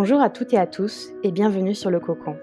Bonjour 0.00 0.20
à 0.20 0.30
toutes 0.30 0.52
et 0.52 0.58
à 0.58 0.68
tous 0.68 1.08
et 1.24 1.32
bienvenue 1.32 1.74
sur 1.74 1.90
Le 1.90 1.98
Cocon. 1.98 2.36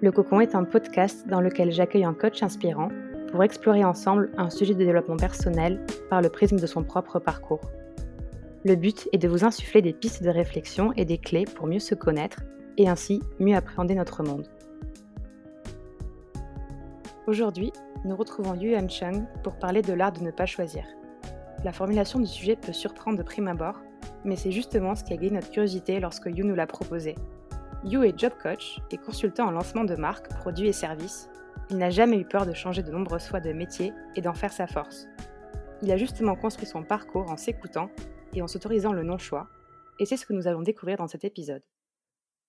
Le 0.00 0.10
Cocon 0.10 0.40
est 0.40 0.54
un 0.54 0.64
podcast 0.64 1.28
dans 1.28 1.42
lequel 1.42 1.70
j'accueille 1.70 2.06
un 2.06 2.14
coach 2.14 2.42
inspirant 2.42 2.88
pour 3.30 3.44
explorer 3.44 3.84
ensemble 3.84 4.30
un 4.38 4.48
sujet 4.48 4.72
de 4.72 4.78
développement 4.78 5.18
personnel 5.18 5.84
par 6.08 6.22
le 6.22 6.30
prisme 6.30 6.58
de 6.58 6.66
son 6.66 6.82
propre 6.82 7.18
parcours. 7.18 7.60
Le 8.64 8.74
but 8.74 9.06
est 9.12 9.18
de 9.18 9.28
vous 9.28 9.44
insuffler 9.44 9.82
des 9.82 9.92
pistes 9.92 10.22
de 10.22 10.30
réflexion 10.30 10.94
et 10.96 11.04
des 11.04 11.18
clés 11.18 11.44
pour 11.44 11.66
mieux 11.66 11.78
se 11.78 11.94
connaître 11.94 12.40
et 12.78 12.88
ainsi 12.88 13.20
mieux 13.38 13.54
appréhender 13.54 13.94
notre 13.94 14.22
monde. 14.22 14.48
Aujourd'hui, 17.26 17.70
nous 18.06 18.16
retrouvons 18.16 18.54
Yu 18.54 18.74
Chung 18.88 19.26
pour 19.44 19.56
parler 19.56 19.82
de 19.82 19.92
l'art 19.92 20.12
de 20.12 20.22
ne 20.22 20.30
pas 20.30 20.46
choisir. 20.46 20.84
La 21.64 21.72
formulation 21.72 22.18
du 22.18 22.26
sujet 22.26 22.56
peut 22.56 22.72
surprendre 22.72 23.18
de 23.18 23.22
prime 23.22 23.48
abord, 23.48 23.76
mais 24.24 24.36
c'est 24.36 24.52
justement 24.52 24.94
ce 24.94 25.04
qui 25.04 25.12
a 25.12 25.16
gagné 25.16 25.32
notre 25.32 25.50
curiosité 25.50 26.00
lorsque 26.00 26.26
Yu 26.26 26.44
nous 26.44 26.54
l'a 26.54 26.66
proposé. 26.66 27.14
Yu 27.84 28.04
est 28.04 28.18
job 28.18 28.32
coach 28.40 28.78
et 28.90 28.96
consultant 28.96 29.46
en 29.46 29.50
lancement 29.50 29.84
de 29.84 29.96
marques, 29.96 30.28
produits 30.28 30.68
et 30.68 30.72
services. 30.72 31.28
Il 31.70 31.78
n'a 31.78 31.90
jamais 31.90 32.18
eu 32.18 32.24
peur 32.24 32.46
de 32.46 32.52
changer 32.52 32.82
de 32.82 32.92
nombreuses 32.92 33.26
fois 33.26 33.40
de 33.40 33.52
métier 33.52 33.92
et 34.14 34.20
d'en 34.20 34.34
faire 34.34 34.52
sa 34.52 34.66
force. 34.66 35.08
Il 35.82 35.90
a 35.90 35.96
justement 35.96 36.36
construit 36.36 36.66
son 36.66 36.84
parcours 36.84 37.30
en 37.30 37.36
s'écoutant 37.36 37.90
et 38.34 38.42
en 38.42 38.46
s'autorisant 38.46 38.92
le 38.92 39.02
non-choix, 39.02 39.48
et 39.98 40.06
c'est 40.06 40.16
ce 40.16 40.26
que 40.26 40.32
nous 40.32 40.46
allons 40.46 40.62
découvrir 40.62 40.96
dans 40.96 41.06
cet 41.06 41.24
épisode. 41.24 41.62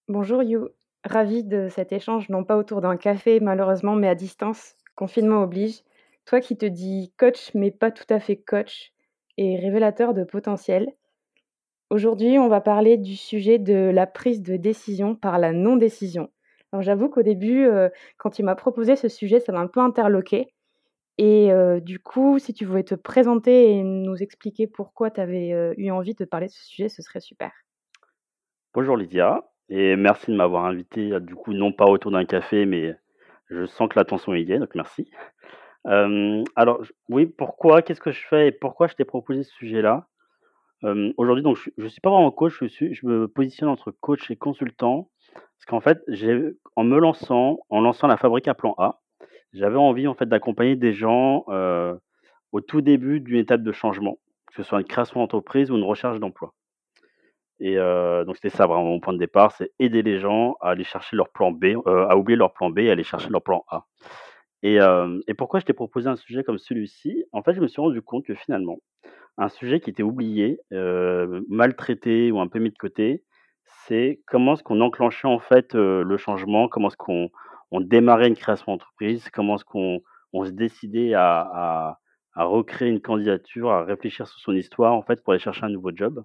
Bonjour 0.08 0.44
Yu, 0.44 0.60
ravi 1.04 1.44
de 1.44 1.68
cet 1.70 1.92
échange, 1.92 2.30
non 2.30 2.44
pas 2.44 2.58
autour 2.58 2.82
d'un 2.82 2.98
café 2.98 3.40
malheureusement, 3.40 3.96
mais 3.96 4.08
à 4.08 4.16
distance, 4.16 4.76
confinement 4.96 5.42
oblige. 5.42 5.82
Toi 6.26 6.40
qui 6.40 6.58
te 6.58 6.66
dis 6.66 7.14
coach 7.18 7.52
mais 7.54 7.72
pas 7.72 7.92
tout 7.92 8.06
à 8.10 8.20
fait 8.20 8.38
coach 8.38 8.94
et 9.38 9.58
révélateur 9.58 10.14
de 10.14 10.24
potentiel, 10.24 10.88
Aujourd'hui, 11.94 12.40
on 12.40 12.48
va 12.48 12.60
parler 12.60 12.98
du 12.98 13.16
sujet 13.16 13.60
de 13.60 13.92
la 13.94 14.08
prise 14.08 14.42
de 14.42 14.58
décision 14.58 15.14
par 15.14 15.38
la 15.38 15.54
non-décision. 15.54 16.32
Alors 16.72 16.82
j'avoue 16.82 17.08
qu'au 17.08 17.22
début, 17.22 17.68
euh, 17.68 17.88
quand 18.18 18.32
tu 18.32 18.42
m'as 18.42 18.56
proposé 18.56 18.96
ce 18.96 19.08
sujet, 19.08 19.40
ça 19.40 19.52
m'a 19.52 19.60
un 19.60 19.68
peu 19.68 19.80
interloqué. 19.80 20.48
Et 21.20 21.52
euh, 21.52 21.80
du 21.80 22.00
coup, 22.00 22.40
si 22.40 22.52
tu 22.52 22.66
voulais 22.66 22.82
te 22.82 22.96
présenter 22.96 23.74
et 23.74 23.84
nous 23.84 24.24
expliquer 24.24 24.66
pourquoi 24.66 25.12
tu 25.12 25.22
avais 25.22 25.54
euh, 25.54 25.76
eu 25.78 25.92
envie 25.92 26.16
de 26.16 26.26
parler 26.26 26.48
de 26.48 26.52
ce 26.52 26.66
sujet, 26.66 26.90
ce 26.90 27.04
serait 27.04 27.20
super. 27.20 27.52
Bonjour 28.74 28.98
Lydia, 28.98 29.44
et 29.70 29.96
merci 29.96 30.32
de 30.32 30.36
m'avoir 30.36 30.66
invité, 30.66 31.20
du 31.20 31.36
coup, 31.36 31.54
non 31.54 31.72
pas 31.72 31.86
autour 31.86 32.10
d'un 32.10 32.26
café, 32.26 32.66
mais 32.66 32.96
je 33.52 33.68
sens 33.68 33.88
que 33.88 34.00
l'attention 34.00 34.34
y 34.34 34.52
est, 34.52 34.58
donc 34.58 34.74
merci. 34.74 35.12
alors, 35.86 36.82
oui, 37.10 37.28
pourquoi, 37.28 37.84
qu'est-ce 37.84 38.02
que 38.02 38.12
je 38.12 38.26
fais 38.28 38.48
et 38.48 38.52
pourquoi 38.52 38.88
je 38.88 38.96
t'ai 38.96 39.06
proposé 39.06 39.44
ce 39.44 39.54
sujet-là? 39.54 40.08
Aujourd'hui, 41.18 41.44
donc, 41.44 41.58
je 41.58 41.84
ne 41.84 41.88
suis 41.88 42.02
pas 42.02 42.10
vraiment 42.10 42.32
coach, 42.32 42.64
je, 42.64 43.06
me 43.06 43.28
positionne 43.28 43.70
entre 43.70 43.92
coach 43.92 44.30
et 44.32 44.36
consultant. 44.36 45.10
Parce 45.34 45.66
qu'en 45.68 45.80
fait, 45.80 46.00
en 46.76 46.84
me 46.84 47.00
lançant, 47.00 47.60
en 47.70 47.82
lançant 47.82 48.08
la 48.08 48.18
fabrique 48.18 48.48
à 48.48 48.54
plan 48.54 48.76
A, 48.78 49.02
j'avais 49.54 49.78
envie 49.78 50.08
en 50.08 50.14
fait 50.14 50.26
d'accompagner 50.26 50.76
des 50.76 50.94
gens 50.94 51.46
au 52.52 52.62
tout 52.62 52.82
début 52.82 53.20
d'une 53.20 53.38
étape 53.38 53.64
de 53.64 53.72
changement, 53.72 54.18
que 54.48 54.56
ce 54.56 54.64
soit 54.64 54.80
une 54.80 54.86
création 54.88 55.20
d'entreprise 55.20 55.72
ou 55.72 55.78
une 55.78 55.84
recherche 55.84 56.20
d'emploi. 56.20 56.54
Et 57.60 57.76
donc 57.76 58.36
c'était 58.36 58.50
ça 58.50 58.68
vraiment 58.68 58.84
mon 58.84 59.00
point 59.00 59.14
de 59.14 59.20
départ, 59.20 59.54
c'est 59.54 59.72
aider 59.80 60.02
les 60.02 60.20
gens 60.20 60.56
à 60.60 60.72
aller 60.72 60.84
chercher 60.84 61.16
leur 61.16 61.30
plan 61.30 61.52
B, 61.52 61.78
à 61.86 62.18
oublier 62.18 62.36
leur 62.36 62.52
plan 62.52 62.70
B 62.70 62.80
et 62.80 62.90
à 62.90 62.92
aller 62.92 63.04
chercher 63.04 63.30
leur 63.30 63.42
plan 63.42 63.64
A. 63.70 63.86
Et, 64.64 64.80
pourquoi 65.38 65.60
je 65.60 65.66
t'ai 65.66 65.74
proposé 65.74 66.10
un 66.10 66.16
sujet 66.16 66.44
comme 66.44 66.58
celui-ci? 66.58 67.26
En 67.32 67.44
fait, 67.44 67.54
je 67.54 67.62
me 67.62 67.68
suis 67.68 67.82
rendu 67.82 68.02
compte 68.02 68.26
que 68.26 68.34
finalement, 68.34 68.80
un 69.38 69.50
sujet 69.50 69.80
qui 69.80 69.90
était 69.90 70.04
oublié, 70.04 70.60
maltraité 71.50 72.32
ou 72.32 72.40
un 72.40 72.48
peu 72.48 72.60
mis 72.60 72.72
de 72.72 72.78
côté, 72.78 73.24
c'est 73.86 74.22
comment 74.26 74.54
est-ce 74.54 74.64
qu'on 74.64 74.82
enclenchait 74.82 75.28
en 75.28 75.40
fait 75.40 75.74
le 75.74 76.18
changement, 76.18 76.68
comment 76.70 76.88
est-ce 76.88 76.98
qu'on 76.98 77.30
on 77.72 77.82
démarrait 77.82 78.28
une 78.28 78.36
création 78.36 78.72
d'entreprise, 78.72 79.30
comment 79.32 79.56
est-ce 79.56 79.66
qu'on 79.66 80.00
on 80.32 80.46
se 80.46 80.52
décidait 80.52 81.14
à, 81.16 82.00
à, 82.36 82.46
recréer 82.46 82.90
une 82.90 83.02
candidature, 83.02 83.72
à 83.72 83.84
réfléchir 83.84 84.28
sur 84.28 84.40
son 84.40 84.54
histoire 84.56 84.94
en 84.94 85.02
fait 85.02 85.24
pour 85.24 85.34
aller 85.34 85.40
chercher 85.40 85.66
un 85.66 85.70
nouveau 85.70 85.92
job. 85.94 86.24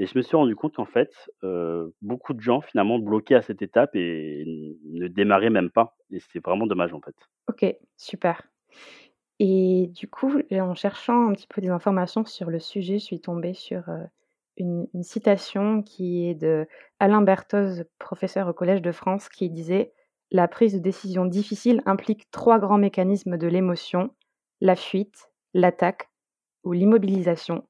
Et 0.00 0.06
je 0.06 0.16
me 0.16 0.22
suis 0.22 0.34
rendu 0.34 0.56
compte 0.56 0.76
qu'en 0.76 0.86
fait, 0.86 1.12
beaucoup 2.00 2.32
de 2.32 2.40
gens 2.40 2.62
finalement 2.62 2.98
bloquaient 2.98 3.34
à 3.34 3.42
cette 3.42 3.60
étape 3.60 3.94
et 3.94 4.78
ne 4.84 5.08
démarraient 5.08 5.50
même 5.50 5.70
pas. 5.70 5.94
Et 6.10 6.20
c'est 6.32 6.42
vraiment 6.42 6.66
dommage 6.66 6.94
en 6.94 7.02
fait. 7.02 7.14
Ok, 7.48 7.66
super. 7.98 8.42
Et 9.38 9.90
du 9.94 10.08
coup, 10.08 10.40
en 10.50 10.74
cherchant 10.74 11.28
un 11.28 11.32
petit 11.34 11.46
peu 11.46 11.60
des 11.60 11.68
informations 11.68 12.24
sur 12.24 12.48
le 12.48 12.60
sujet, 12.60 12.98
je 12.98 13.04
suis 13.04 13.20
tombée 13.20 13.52
sur 13.52 13.84
une, 14.56 14.86
citation 15.02 15.82
qui 15.82 16.28
est 16.28 16.34
de 16.34 16.66
Alain 16.98 17.20
Berthoz, 17.20 17.84
professeur 17.98 18.48
au 18.48 18.54
Collège 18.54 18.80
de 18.80 18.92
France, 18.92 19.28
qui 19.28 19.50
disait 19.50 19.92
La 20.30 20.48
prise 20.48 20.72
de 20.72 20.78
décision 20.78 21.26
difficile 21.26 21.82
implique 21.84 22.30
trois 22.30 22.58
grands 22.58 22.78
mécanismes 22.78 23.36
de 23.36 23.48
l'émotion 23.48 24.10
la 24.62 24.76
fuite, 24.76 25.30
l'attaque 25.54 26.08
ou 26.64 26.72
l'immobilisation. 26.72 27.66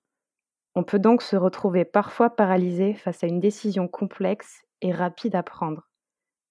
On 0.75 0.85
peut 0.85 0.99
donc 0.99 1.23
se 1.23 1.37
retrouver 1.37 1.85
parfois 1.85 2.31
paralysé 2.31 2.95
face 2.95 3.25
à 3.25 3.27
une 3.27 3.41
décision 3.41 3.89
complexe 3.89 4.63
et 4.83 4.93
rapide 4.93 5.35
à 5.35 5.43
prendre. 5.43 5.89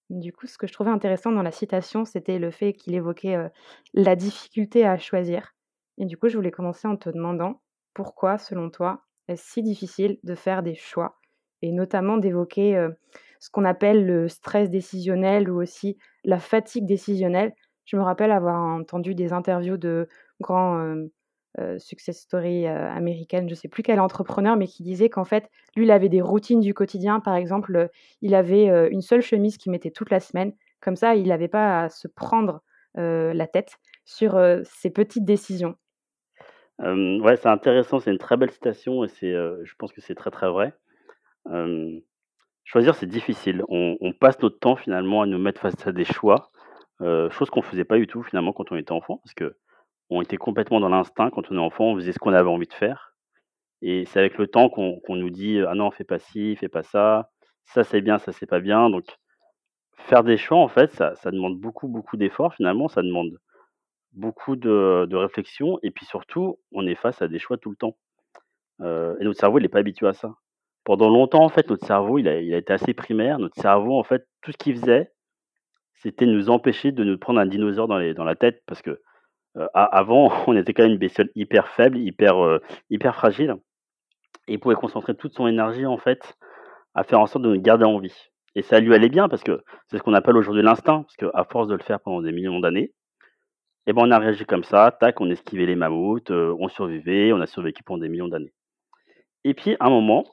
Du 0.10 0.34
coup, 0.34 0.48
ce 0.48 0.58
que 0.58 0.68
je 0.68 0.74
trouvais 0.74 0.90
intéressant 0.90 1.32
dans 1.32 1.44
la 1.44 1.52
citation, 1.52 2.04
c'était 2.04 2.40
le 2.40 2.52
fait 2.52 2.74
qu'il 2.74 2.96
évoquait 2.96 3.38
la 3.94 4.16
difficulté 4.16 4.86
à 4.86 4.98
choisir. 4.98 5.54
Et 5.98 6.06
du 6.06 6.18
coup, 6.18 6.30
je 6.30 6.36
voulais 6.36 6.52
commencer 6.52 6.88
en 6.88 6.98
te 6.98 7.10
demandant 7.10 7.62
pourquoi, 7.94 8.38
selon 8.38 8.70
toi, 8.70 9.06
est-ce 9.28 9.52
si 9.52 9.62
difficile 9.62 10.18
de 10.24 10.36
faire 10.36 10.64
des 10.64 10.76
choix 10.76 11.20
et 11.62 11.72
notamment 11.72 12.18
d'évoquer 12.18 12.88
ce 13.40 13.50
qu'on 13.50 13.66
appelle 13.66 14.06
le 14.06 14.28
stress 14.28 14.70
décisionnel 14.70 15.50
ou 15.50 15.62
aussi 15.62 15.98
la 16.24 16.40
fatigue 16.40 16.86
décisionnelle. 16.86 17.54
Je 17.86 17.98
me 17.98 18.02
rappelle 18.02 18.32
avoir 18.32 18.60
entendu 18.62 19.16
des 19.16 19.34
interviews 19.34 19.78
de 19.78 20.08
grands 20.42 20.96
success 21.80 22.20
story 22.20 22.68
euh, 22.68 22.90
américaine, 22.90 23.48
je 23.48 23.54
ne 23.54 23.56
sais 23.56 23.68
plus 23.68 23.84
quel 23.84 24.00
entrepreneur, 24.00 24.56
mais 24.56 24.68
qui 24.68 24.84
disait 24.84 25.10
qu'en 25.10 25.26
fait, 25.26 25.50
lui, 25.76 25.86
il 25.86 25.92
avait 25.92 26.10
des 26.10 26.22
routines 26.22 26.60
du 26.60 26.74
quotidien. 26.74 27.20
Par 27.20 27.36
exemple, 27.36 27.76
euh, 27.76 27.88
il 28.22 28.36
avait 28.36 28.68
une 28.92 29.02
seule 29.02 29.22
chemise 29.22 29.58
qu'il 29.58 29.72
mettait 29.72 29.92
toute 29.92 30.12
la 30.12 30.20
semaine. 30.20 30.54
Comme 30.80 30.96
ça, 30.96 31.16
il 31.16 31.28
n'avait 31.28 31.48
pas 31.48 31.84
à 31.84 31.90
se 31.90 32.08
prendre 32.08 32.62
la 32.96 33.48
tête 33.48 33.78
sur 34.04 34.38
ses 34.64 34.90
petites 34.90 35.24
décisions. 35.24 35.76
ouais, 36.80 37.36
c'est 37.38 37.48
intéressant, 37.48 38.00
c'est 38.00 38.12
une 38.12 38.18
très 38.18 38.36
belle 38.36 38.52
citation 38.52 39.06
et 39.06 39.10
je 39.10 39.74
pense 39.78 39.94
que 39.94 40.02
c'est 40.02 40.16
très 40.16 40.32
très 40.32 40.50
vrai. 40.50 40.74
choisir, 42.66 42.96
c'est 42.96 43.06
difficile. 43.06 43.64
On, 43.70 43.96
on, 44.02 44.12
passe 44.12 44.42
notre 44.42 44.60
temps 44.60 44.76
finalement 44.76 45.22
à 45.22 45.28
nous 45.28 45.38
mettre 45.38 45.62
face 45.62 45.88
à 45.88 45.92
des 45.92 46.04
choix, 46.04 46.52
chose 47.00 47.50
qu'on 47.50 47.62
ne 47.62 47.66
faisait 47.66 47.86
pas 47.86 47.98
du 47.98 48.08
tout 48.08 48.24
finalement 48.24 48.54
quand 48.54 48.72
on 48.72 48.76
était 48.76 48.92
enfant, 48.92 49.22
parce 49.24 49.34
que 49.34 49.56
on 50.10 50.22
était 50.22 50.38
complètement 50.38 50.80
dans 50.80 50.90
l'instinct. 50.90 51.30
Quand 51.30 51.52
on 51.52 51.56
est 51.56 51.60
enfant, 51.60 51.86
on 51.86 51.96
faisait 51.96 52.12
ce 52.12 52.20
qu'on 52.20 52.34
avait 52.34 52.50
envie 52.50 52.68
de 52.68 52.74
faire. 52.74 53.16
Et 53.82 54.06
c'est 54.06 54.20
avec 54.20 54.38
le 54.38 54.48
temps 54.48 54.70
qu'on 54.70 55.02
nous 55.10 55.30
dit 55.30 55.62
ah 55.68 55.76
non, 55.76 55.92
fais 55.92 56.04
pas 56.04 56.20
ci, 56.20 56.56
fais 56.58 56.68
pas 56.68 56.84
ça, 56.84 57.30
ça 57.66 57.84
c'est 57.84 58.02
bien, 58.02 58.18
ça 58.18 58.32
c'est 58.32 58.46
pas 58.46 58.60
bien. 58.60 58.90
Donc 58.90 59.06
faire 59.98 60.24
des 60.24 60.38
choix, 60.38 60.58
en 60.58 60.68
fait, 60.68 60.92
ça, 60.94 61.14
demande 61.32 61.60
beaucoup, 61.60 61.88
beaucoup 61.88 62.18
d'efforts 62.18 62.54
finalement. 62.56 62.88
Ça 62.88 63.02
demande 63.02 63.38
beaucoup 64.14 64.56
de, 64.56 65.16
réflexion. 65.16 65.80
Et 65.84 65.92
puis 65.92 66.06
surtout, 66.06 66.60
on 66.72 66.88
est 66.88 66.96
face 66.96 67.22
à 67.22 67.28
des 67.28 67.40
choix 67.40 67.58
tout 67.58 67.70
le 67.70 67.76
temps. 67.76 67.96
Euh, 68.82 69.16
et 69.20 69.26
notre 69.26 69.40
cerveau, 69.40 69.60
il 69.60 69.64
n'est 69.64 69.70
pas 69.70 69.80
habitué 69.80 70.08
à 70.08 70.14
ça. 70.14 70.34
Pendant 70.84 71.10
longtemps, 71.10 71.44
en 71.44 71.50
fait, 71.50 71.70
notre 71.70 71.86
cerveau, 71.86 72.18
il 72.18 72.28
a, 72.28 72.40
il 72.40 72.54
a 72.54 72.58
été 72.58 72.74
assez 72.74 72.94
primaire. 72.94 73.38
Notre 73.40 73.62
cerveau, 73.62 74.00
en 74.00 74.04
fait, 74.04 74.28
tout 74.42 74.52
ce 74.52 74.58
qu'il 74.58 74.78
faisait, 74.80 75.12
c'était 75.96 76.26
nous 76.26 76.50
empêcher 76.50 76.92
de 76.92 77.04
nous 77.04 77.18
prendre 77.18 77.40
un 77.40 77.46
dinosaure 77.46 77.88
dans, 77.88 77.98
les, 77.98 78.14
dans 78.14 78.24
la 78.24 78.36
tête 78.36 78.64
parce 78.66 78.82
que 78.82 79.02
avant, 79.74 80.32
on 80.48 80.56
était 80.56 80.74
quand 80.74 80.84
même 80.84 80.94
une 80.94 80.98
bestiole 80.98 81.30
hyper 81.36 81.68
faible, 81.70 81.98
hyper, 81.98 82.60
hyper 82.90 83.16
fragile. 83.16 83.56
Il 84.48 84.60
pouvait 84.60 84.76
concentrer 84.76 85.16
toute 85.16 85.34
son 85.34 85.48
énergie, 85.48 85.86
en 85.86 85.98
fait, 85.98 86.38
à 86.96 87.04
faire 87.04 87.20
en 87.20 87.28
sorte 87.28 87.44
de 87.44 87.54
nous 87.54 87.62
garder 87.62 87.86
en 87.86 88.00
vie. 88.00 88.16
Et 88.56 88.62
ça 88.62 88.80
lui 88.80 88.94
allait 88.94 89.10
bien 89.10 89.30
parce 89.30 89.44
que 89.44 89.64
c'est 89.88 89.98
ce 89.98 90.04
qu'on 90.04 90.14
appelle 90.14 90.38
aujourd'hui 90.38 90.64
l'instinct, 90.64 91.04
parce 91.04 91.16
qu'à 91.16 91.44
force 91.46 91.68
de 91.68 91.76
le 91.76 91.84
faire 91.84 92.00
pendant 92.00 92.22
des 92.22 92.32
millions 92.32 92.60
d'années, 92.60 92.94
eh 93.86 93.94
ben 93.94 94.04
on 94.06 94.12
a 94.12 94.20
réagi 94.20 94.46
comme 94.46 94.64
ça, 94.64 94.96
tac, 95.00 95.22
on 95.22 95.30
esquivait 95.30 95.66
les 95.66 95.76
mammouths, 95.76 96.32
on 96.32 96.68
survivait, 96.68 97.32
on 97.32 97.42
a 97.42 97.46
survécu 97.46 97.84
pendant 97.84 98.02
des 98.02 98.10
millions 98.10 98.28
d'années. 98.28 98.54
Et 99.44 99.54
puis, 99.54 99.76
à 99.80 99.88
un 99.88 99.90
moment, 99.90 100.26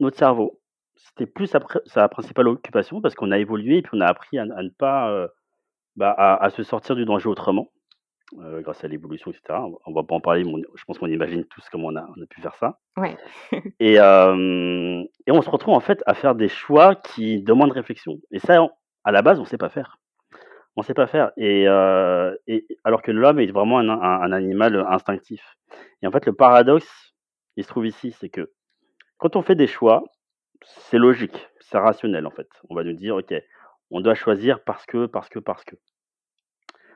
notre 0.00 0.16
cerveau, 0.16 0.60
c'était 0.96 1.26
plus 1.26 1.46
sa, 1.46 2.08
principale 2.08 2.48
occupation 2.48 3.00
parce 3.00 3.14
qu'on 3.14 3.32
a 3.32 3.38
évolué 3.38 3.78
et 3.78 3.82
puis 3.82 3.92
on 3.94 4.00
a 4.00 4.06
appris 4.06 4.38
à, 4.38 4.44
ne 4.44 4.68
pas, 4.70 5.28
bah, 5.96 6.48
se 6.50 6.62
sortir 6.62 6.96
du 6.96 7.04
danger 7.04 7.28
autrement. 7.28 7.68
Euh, 8.40 8.62
grâce 8.62 8.82
à 8.82 8.88
l'évolution, 8.88 9.30
etc. 9.30 9.60
On 9.86 9.92
va 9.92 10.02
pas 10.02 10.16
en 10.16 10.20
parler, 10.20 10.42
mais 10.42 10.62
je 10.74 10.84
pense 10.84 10.98
qu'on 10.98 11.06
imagine 11.06 11.44
tous 11.44 11.68
comment 11.70 11.88
on 11.88 11.96
a, 11.96 12.04
on 12.16 12.22
a 12.22 12.26
pu 12.26 12.40
faire 12.40 12.56
ça. 12.56 12.80
Ouais. 12.96 13.16
et, 13.80 13.94
et 13.94 15.30
on 15.32 15.42
se 15.42 15.50
retrouve 15.50 15.74
en 15.74 15.80
fait 15.80 16.02
à 16.06 16.14
faire 16.14 16.34
des 16.34 16.48
choix 16.48 16.96
qui 16.96 17.42
demandent 17.42 17.70
réflexion. 17.70 18.18
Et 18.32 18.40
ça, 18.40 18.66
à 19.04 19.12
la 19.12 19.22
base, 19.22 19.38
on 19.38 19.44
sait 19.44 19.58
pas 19.58 19.68
faire. 19.68 19.98
On 20.74 20.82
sait 20.82 20.94
pas 20.94 21.06
faire. 21.06 21.30
Et, 21.36 21.66
et 22.48 22.66
alors 22.82 23.02
que 23.02 23.12
l'homme 23.12 23.38
est 23.38 23.52
vraiment 23.52 23.78
un, 23.78 23.88
un, 23.88 24.32
animal 24.32 24.84
instinctif. 24.88 25.56
Et 26.02 26.08
en 26.08 26.10
fait, 26.10 26.26
le 26.26 26.32
paradoxe, 26.32 27.14
il 27.56 27.62
se 27.62 27.68
trouve 27.68 27.86
ici, 27.86 28.10
c'est 28.18 28.30
que 28.30 28.50
quand 29.18 29.36
on 29.36 29.42
fait 29.42 29.54
des 29.54 29.68
choix, 29.68 30.02
c'est 30.64 30.98
logique. 30.98 31.48
c'est 31.60 31.78
rationnel, 31.78 32.26
en 32.26 32.30
fait. 32.30 32.48
On 32.68 32.74
va 32.74 32.84
nous 32.84 32.94
dire: 32.94 33.16
«OK, 33.16 33.32
on 33.90 34.00
doit 34.00 34.14
choisir 34.14 34.62
parce 34.64 34.86
que, 34.86 35.06
parce 35.06 35.28
que, 35.28 35.38
parce 35.38 35.64
que». 35.64 35.76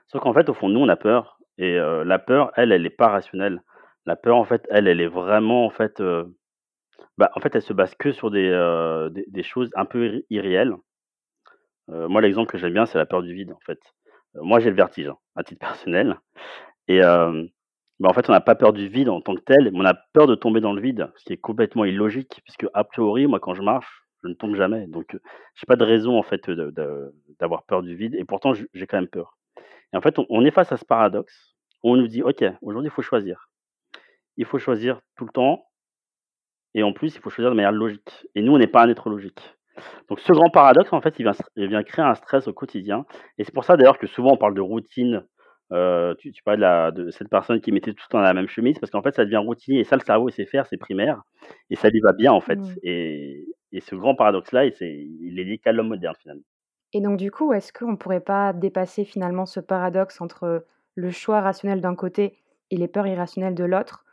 Sauf 0.08 0.22
qu'en 0.22 0.32
fait, 0.34 0.48
au 0.48 0.54
fond 0.54 0.68
nous, 0.68 0.80
on 0.80 0.88
a 0.88 0.96
peur 0.96 1.38
et 1.58 1.74
la 1.76 2.18
peur, 2.18 2.52
elle, 2.56 2.72
elle 2.72 2.86
est 2.86 2.90
pas 2.90 3.08
rationnelle. 3.08 3.62
La 4.06 4.16
peur, 4.16 4.36
en 4.36 4.44
fait, 4.44 4.66
elle, 4.70 4.86
elle 4.88 5.00
est 5.00 5.08
vraiment, 5.08 5.64
en 5.66 5.70
fait, 5.70 6.00
bah, 7.18 7.30
en 7.34 7.40
fait, 7.40 7.54
elle 7.54 7.62
se 7.62 7.72
base 7.72 7.94
que 7.96 8.12
sur 8.12 8.30
des, 8.30 8.50
des 9.26 9.42
choses 9.42 9.70
un 9.74 9.84
peu 9.84 10.06
irr 10.06 10.22
irréelles. 10.30 10.74
Moi, 11.88 12.20
l'exemple 12.20 12.50
que 12.50 12.58
j'aime 12.58 12.74
bien, 12.74 12.86
c'est 12.86 12.98
la 12.98 13.06
peur 13.06 13.22
du 13.22 13.32
vide, 13.34 13.52
en 13.52 13.60
fait. 13.64 13.80
Moi, 14.34 14.60
j'ai 14.60 14.70
le 14.70 14.76
vertige, 14.76 15.08
hein, 15.08 15.16
à 15.36 15.42
titre 15.42 15.60
personnel 15.66 16.18
et 16.88 17.00
bah, 17.00 18.08
en 18.10 18.14
fait, 18.14 18.28
on 18.30 18.32
n'a 18.32 18.40
pas 18.40 18.54
peur 18.56 18.72
du 18.74 18.88
vide 18.88 19.08
en 19.08 19.20
tant 19.20 19.34
que 19.34 19.42
tel, 19.42 19.70
mais 19.72 19.80
on 19.80 19.84
a 19.86 19.94
peur 20.12 20.26
de 20.28 20.34
tomber 20.36 20.60
dans 20.60 20.72
le 20.74 20.82
vide, 20.82 21.10
ce 21.16 21.24
qui 21.24 21.32
est 21.34 21.38
complètement 21.38 21.84
illogique 21.84 22.40
puisque, 22.44 22.66
a 22.74 22.84
priori, 22.84 23.26
moi, 23.26 23.40
quand 23.40 23.54
je 23.54 23.62
marche, 23.62 24.04
je 24.22 24.28
ne 24.28 24.34
tombe 24.34 24.56
jamais 24.56 24.86
donc 24.88 25.14
heu, 25.14 25.22
j'ai 25.56 25.66
pas 25.66 25.76
de 25.76 25.84
raison, 25.84 26.18
en 26.18 26.22
fait, 26.24 26.50
d'avoir 27.40 27.64
peur 27.64 27.82
du 27.82 27.96
vide 27.96 28.14
et 28.16 28.24
pourtant, 28.24 28.52
j'ai 28.54 28.86
quand 28.86 28.98
même 28.98 29.08
peur 29.08 29.37
et 29.92 29.96
en 29.96 30.00
fait, 30.02 30.18
on 30.18 30.26
on 30.30 30.44
est 30.44 30.50
face 30.52 30.72
à 30.72 30.76
ce 30.76 30.84
paradoxe 30.84 31.54
où 31.84 31.92
on 31.92 31.96
nous 31.96 32.08
dit: 32.08 32.22
«OK, 32.22 32.44
aujourd'hui, 32.62 32.88
il 32.90 32.94
faut 32.94 33.02
choisir. 33.02 33.48
Il 34.38 34.46
faut 34.46 34.58
choisir 34.60 35.00
tout 35.16 35.26
le 35.26 35.32
temps 35.32 35.64
et 36.74 36.82
en 36.82 36.92
plus, 36.92 37.14
il 37.14 37.20
faut 37.20 37.30
choisir 37.30 37.50
de 37.50 37.56
manière 37.56 37.72
logique» 37.72 38.26
et 38.34 38.42
nous, 38.42 38.52
on 38.54 38.58
n'est 38.58 38.66
pas 38.66 38.82
un 38.84 38.88
être 38.88 39.08
logique. 39.08 39.40
Donc 40.08 40.20
ce 40.20 40.32
grand 40.32 40.50
paradoxe, 40.50 40.92
en 40.92 41.00
fait, 41.00 41.14
il 41.18 41.22
vient 41.24 41.32
s 41.32 41.42
il 41.56 41.68
vient 41.68 41.82
créer 41.84 42.04
un 42.04 42.14
stress 42.14 42.48
au 42.48 42.52
quotidien 42.52 43.06
et 43.38 43.44
c'est 43.44 43.54
pour 43.54 43.64
ça, 43.64 43.76
d'ailleurs, 43.76 43.98
que 43.98 44.06
souvent 44.08 44.32
on 44.32 44.36
parle 44.36 44.54
de 44.54 44.60
routine. 44.60 45.24
Heu, 45.72 46.16
tu 46.18 46.32
tu 46.32 46.42
parlais 46.42 46.58
de 46.58 46.62
la 46.62 46.90
de 46.92 47.10
cette 47.10 47.28
personne 47.30 47.60
qui 47.60 47.72
mettait 47.72 47.92
tout 47.92 48.04
le 48.08 48.12
temps 48.12 48.20
la 48.20 48.34
même 48.34 48.48
chemise 48.48 48.78
parce 48.78 48.90
qu'en 48.90 49.02
fait, 49.02 49.14
ça 49.14 49.24
devient 49.24 49.36
routinier 49.38 49.80
et 49.80 49.84
ça, 49.84 49.96
le 49.96 50.02
cerveau, 50.02 50.28
il 50.28 50.32
sait 50.32 50.46
faire, 50.46 50.66
c'est 50.66 50.78
primaire 50.78 51.22
et 51.70 51.76
ça 51.76 51.90
lui 51.90 52.00
va 52.00 52.12
bien, 52.12 52.32
en 52.32 52.40
fait 52.40 52.60
Mmh. 52.60 52.74
et 52.82 53.46
et 53.72 53.80
ce 53.80 53.94
grand 53.96 54.14
paradoxe-là 54.16 54.64
il 54.66 55.38
est 55.40 55.44
lié 55.44 55.58
qu'à 55.58 55.72
l'homme 55.72 55.88
moderne, 55.88 56.14
finalement. 56.22 56.42
Et 56.94 57.00
donc 57.00 57.18
du 57.18 57.30
coup, 57.30 57.52
est-ce 57.52 57.72
qu'on 57.72 57.96
pourrait 57.96 58.20
pas 58.20 58.52
dépasser 58.52 59.04
finalement 59.04 59.46
ce 59.46 59.60
paradoxe 59.60 60.20
entre 60.20 60.64
le 60.94 61.10
choix 61.10 61.40
rationnel 61.40 61.80
d'un 61.80 61.94
côté 61.94 62.38
et 62.70 62.76
les 62.76 62.88
peurs 62.88 63.06
irrationnelles 63.06 63.54
de 63.54 63.64
l'autre, 63.64 64.04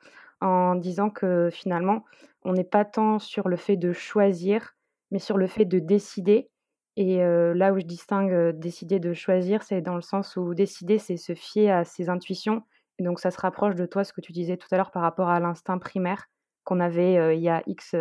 en 0.42 0.75
disant 0.75 1.10
que 1.10 1.50
finalement, 1.51 2.04
on 2.44 2.54
n'est 2.54 2.63
pas 2.66 2.86
tant 2.86 3.19
sur 3.19 3.48
le 3.48 3.56
fait 3.56 3.77
de 3.77 3.94
choisir, 3.94 4.75
mais 5.12 5.19
sur 5.19 5.38
le 5.38 5.48
fait 5.48 5.66
de 5.66 5.80
décider? 5.80 6.50
Et 6.98 7.18
là 7.19 7.74
où 7.74 7.80
je 7.80 7.86
distingue, 7.86 8.51
décider 8.57 9.00
de 9.00 9.13
choisir, 9.13 9.63
c'est 9.63 9.81
dans 9.81 9.95
le 9.95 10.01
sens 10.01 10.36
où 10.38 10.54
décider, 10.54 10.98
c'est 10.98 11.18
se 11.18 11.33
fier 11.36 11.71
à 11.71 11.83
ses 11.86 12.10
intuitions 12.10 12.63
et 12.98 13.04
donc 13.04 13.19
ça 13.19 13.30
se 13.31 13.39
rapproche 13.42 13.75
de 13.75 13.86
toi, 13.86 14.06
ce 14.06 14.13
que 14.13 14.21
tu 14.21 14.31
disais 14.31 14.56
tout 14.56 14.68
à 14.71 14.78
l'heure 14.78 14.92
par 14.92 15.01
rapport 15.01 15.28
à 15.30 15.39
l'instinct 15.42 15.78
primaire 15.80 16.28
qu'on 16.63 16.80
avait, 16.80 17.36
il 17.38 17.42
y 17.44 17.50
a 17.50 17.62
X, 17.68 17.94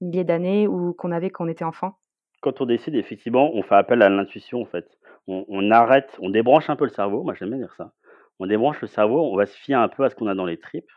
milliers 0.00 0.22
d'années 0.24 0.68
ou 0.68 0.92
qu'on 0.94 1.10
avait 1.10 1.30
quand 1.30 1.44
on 1.44 1.48
était 1.48 1.64
enfant? 1.64 1.96
Quand 2.42 2.60
on 2.60 2.66
décide, 2.66 2.94
effectivement, 2.94 3.50
on 3.54 3.62
fait 3.62 3.74
appel 3.74 4.02
à 4.02 4.08
l'intuition, 4.08 4.60
en 4.62 4.66
fait. 4.66 4.86
On 5.26 5.44
on 5.48 5.70
arrête, 5.70 6.16
on 6.20 6.30
débranche 6.30 6.70
un 6.70 6.76
peu 6.76 6.84
le 6.84 6.90
cerveau, 6.90 7.22
moi 7.24 7.34
j'aime 7.34 7.48
bien 7.50 7.58
dire 7.58 7.74
ça. 7.76 7.92
On 8.38 8.46
débranche 8.46 8.80
le 8.80 8.86
cerveau, 8.86 9.20
on 9.32 9.36
va 9.36 9.46
se 9.46 9.56
fier 9.56 9.78
un 9.80 9.88
peu 9.88 10.04
à 10.04 10.10
ce 10.10 10.14
qu'on 10.14 10.26
a 10.28 10.34
dans 10.34 10.44
les 10.44 10.58
tripes. 10.58 10.90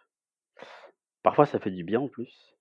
Parfois, 1.23 1.45
ça 1.45 1.59
fait 1.59 1.71
du 1.71 1.83
bien 1.83 1.99
en 1.99 2.07
plus. 2.07 2.55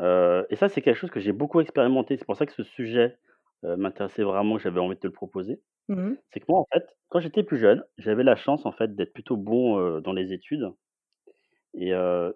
Heu 0.00 0.46
et 0.50 0.56
ça, 0.56 0.68
c'est 0.68 0.82
quelque 0.82 0.96
chose 0.98 1.10
que 1.10 1.20
j'ai 1.20 1.32
beaucoup 1.32 1.60
expérimenté. 1.60 2.16
C'est 2.18 2.26
pour 2.26 2.36
ça 2.36 2.46
que 2.46 2.52
ce 2.52 2.64
sujet, 2.64 3.18
heu, 3.64 3.76
m'intéressait 3.76 4.24
vraiment, 4.24 4.58
j'avais 4.58 4.80
envie 4.80 4.96
de 4.96 5.00
te 5.00 5.08
le 5.08 5.14
proposer. 5.14 5.60
Mmh 5.88 5.96
mh. 6.12 6.16
C'est 6.32 6.40
que 6.40 6.46
moi, 6.48 6.60
en 6.60 6.66
fait, 6.72 6.86
quand 7.10 7.20
j'étais 7.20 7.44
plus 7.44 7.58
jeune, 7.58 7.84
j'avais 7.98 8.24
la 8.24 8.36
chance, 8.36 8.66
en 8.66 8.72
fait, 8.72 8.96
d'être 8.96 9.12
plutôt 9.14 9.36
bon, 9.38 9.78
heu, 9.80 10.00
dans 10.02 10.12
les 10.14 10.32
études 10.34 10.72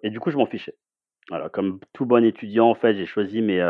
et 0.03 0.09
du 0.09 0.19
coup, 0.19 0.31
je 0.31 0.37
m'en 0.37 0.45
fichais. 0.45 0.75
Voilà, 1.29 1.49
comme 1.49 1.79
tout 1.93 2.05
bon 2.05 2.25
étudiant, 2.25 2.69
en 2.69 2.75
fait, 2.75 2.95
j'ai 2.95 3.05
choisi 3.05 3.41
mes, 3.41 3.61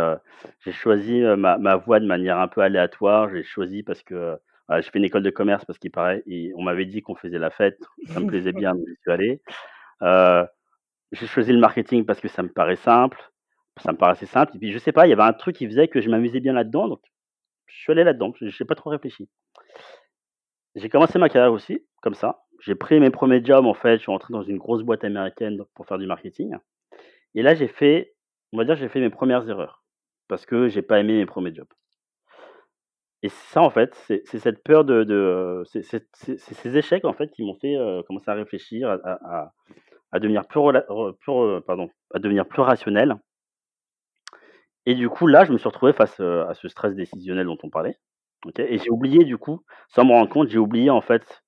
j'ai 0.61 0.71
choisi, 0.71 1.21
heu, 1.21 1.35
ma 1.35 1.75
voie 1.75 1.99
de 1.99 2.05
manière 2.05 2.39
un 2.39 2.47
peu 2.47 2.61
aléatoire. 2.61 3.29
J'ai 3.29 3.43
choisi 3.43 3.83
parce 3.83 4.01
que, 4.03 4.37
j'ai 4.79 4.89
fait 4.89 4.99
une 4.99 5.05
école 5.05 5.23
de 5.23 5.29
commerce 5.29 5.65
parce 5.65 5.77
qu'il 5.77 5.91
paraît 5.91 6.23
et 6.27 6.53
on 6.55 6.63
m'avait 6.63 6.85
dit 6.85 7.01
qu'on 7.01 7.15
faisait 7.15 7.39
la 7.39 7.49
fête, 7.49 7.77
ça 8.05 8.19
me 8.19 8.27
plaisait 8.27 8.53
bien, 8.53 8.73
donc 8.73 8.85
j'y 8.87 8.95
suis 9.01 9.11
allé. 9.11 9.41
Heu, 10.01 10.45
j'ai 11.11 11.27
choisi 11.27 11.51
le 11.51 11.59
marketing 11.59 12.05
parce 12.05 12.21
que 12.21 12.29
ça 12.29 12.41
me 12.41 12.49
paraît 12.49 12.77
simple, 12.77 13.21
ça 13.81 13.91
me 13.91 13.97
paraissait 13.97 14.25
simple 14.25 14.55
et 14.55 14.59
puis 14.59 14.71
je 14.71 14.79
sais 14.79 14.93
pas, 14.93 15.05
il 15.07 15.09
y 15.09 15.13
avait 15.13 15.23
un 15.23 15.33
truc 15.33 15.57
qui 15.57 15.67
faisait 15.67 15.87
que 15.89 16.01
je 16.01 16.09
m'amusais 16.09 16.39
bien 16.39 16.53
là-dedans, 16.53 16.87
donc 16.87 17.01
je 17.67 17.77
suis 17.77 17.91
allé 17.91 18.03
là-dedans, 18.03 18.33
j'ai 18.39 18.49
j'ai 18.49 18.65
pas 18.65 18.75
trop 18.75 18.89
réfléchi. 18.89 19.29
J'ai 20.75 20.87
commencé 20.87 21.19
ma 21.19 21.27
carrière 21.27 21.51
aussi, 21.51 21.85
comme 22.01 22.15
ça. 22.15 22.43
J'ai 22.61 22.75
pris 22.75 22.99
mes 22.99 23.09
premiers 23.09 23.43
jobs, 23.43 23.65
en 23.65 23.73
fait, 23.73 23.97
je 23.97 24.03
suis 24.03 24.11
rentré 24.11 24.31
dans 24.31 24.43
une 24.43 24.57
grosse 24.57 24.83
boîte 24.83 25.03
américaine 25.03 25.61
pour 25.75 25.85
faire 25.85 25.97
du 25.97 26.07
marketing 26.07 26.55
et 27.35 27.41
là, 27.43 27.55
j'ai 27.55 27.67
fait, 27.67 28.15
on 28.53 28.57
va 28.57 28.65
dire, 28.65 28.75
j'ai 28.75 28.89
fait 28.89 28.99
mes 29.01 29.09
premières 29.09 29.47
erreurs 29.49 29.83
parce 30.27 30.45
que 30.45 30.67
j'ai 30.69 30.81
pas 30.81 30.99
aimé 30.99 31.13
mes 31.17 31.25
premiers 31.25 31.53
jobs. 31.53 31.67
Et 33.23 33.29
ça, 33.29 33.61
en 33.61 33.69
fait, 33.69 33.93
c'est 34.07 34.25
cette 34.39 34.63
peur 34.63 34.83
de 34.83 35.05
heu, 35.07 35.63
c'est 35.65 35.83
ces 35.83 36.77
échecs, 36.77 37.05
en 37.05 37.13
fait, 37.13 37.29
qui 37.29 37.43
m'ont 37.43 37.55
fait, 37.55 37.75
heu, 37.75 38.01
commencer 38.07 38.31
à 38.31 38.33
réfléchir, 38.33 38.89
à 40.11 40.19
devenir 40.19 40.47
plus 40.47 40.61
pardon, 41.67 41.89
à 42.13 42.19
devenir 42.19 42.47
plus 42.47 42.61
rationnel 42.61 43.15
et 44.85 44.95
du 44.95 45.09
coup, 45.09 45.27
là, 45.27 45.45
je 45.45 45.51
me 45.51 45.57
suis 45.57 45.67
retrouvé 45.67 45.93
face, 45.93 46.19
heu, 46.19 46.41
à 46.47 46.53
ce 46.53 46.67
stress 46.67 46.95
décisionnel 46.95 47.45
dont 47.45 47.57
on 47.63 47.69
parlait, 47.69 47.97
et 48.57 48.79
j'ai 48.79 48.89
oublié, 48.89 49.23
du 49.23 49.37
coup, 49.37 49.63
sans 49.89 50.03
m'en 50.05 50.15
rendre 50.15 50.29
compte, 50.29 50.49
j'ai 50.49 50.57
oublié, 50.57 50.89
en 50.89 51.01
fait, 51.01 51.43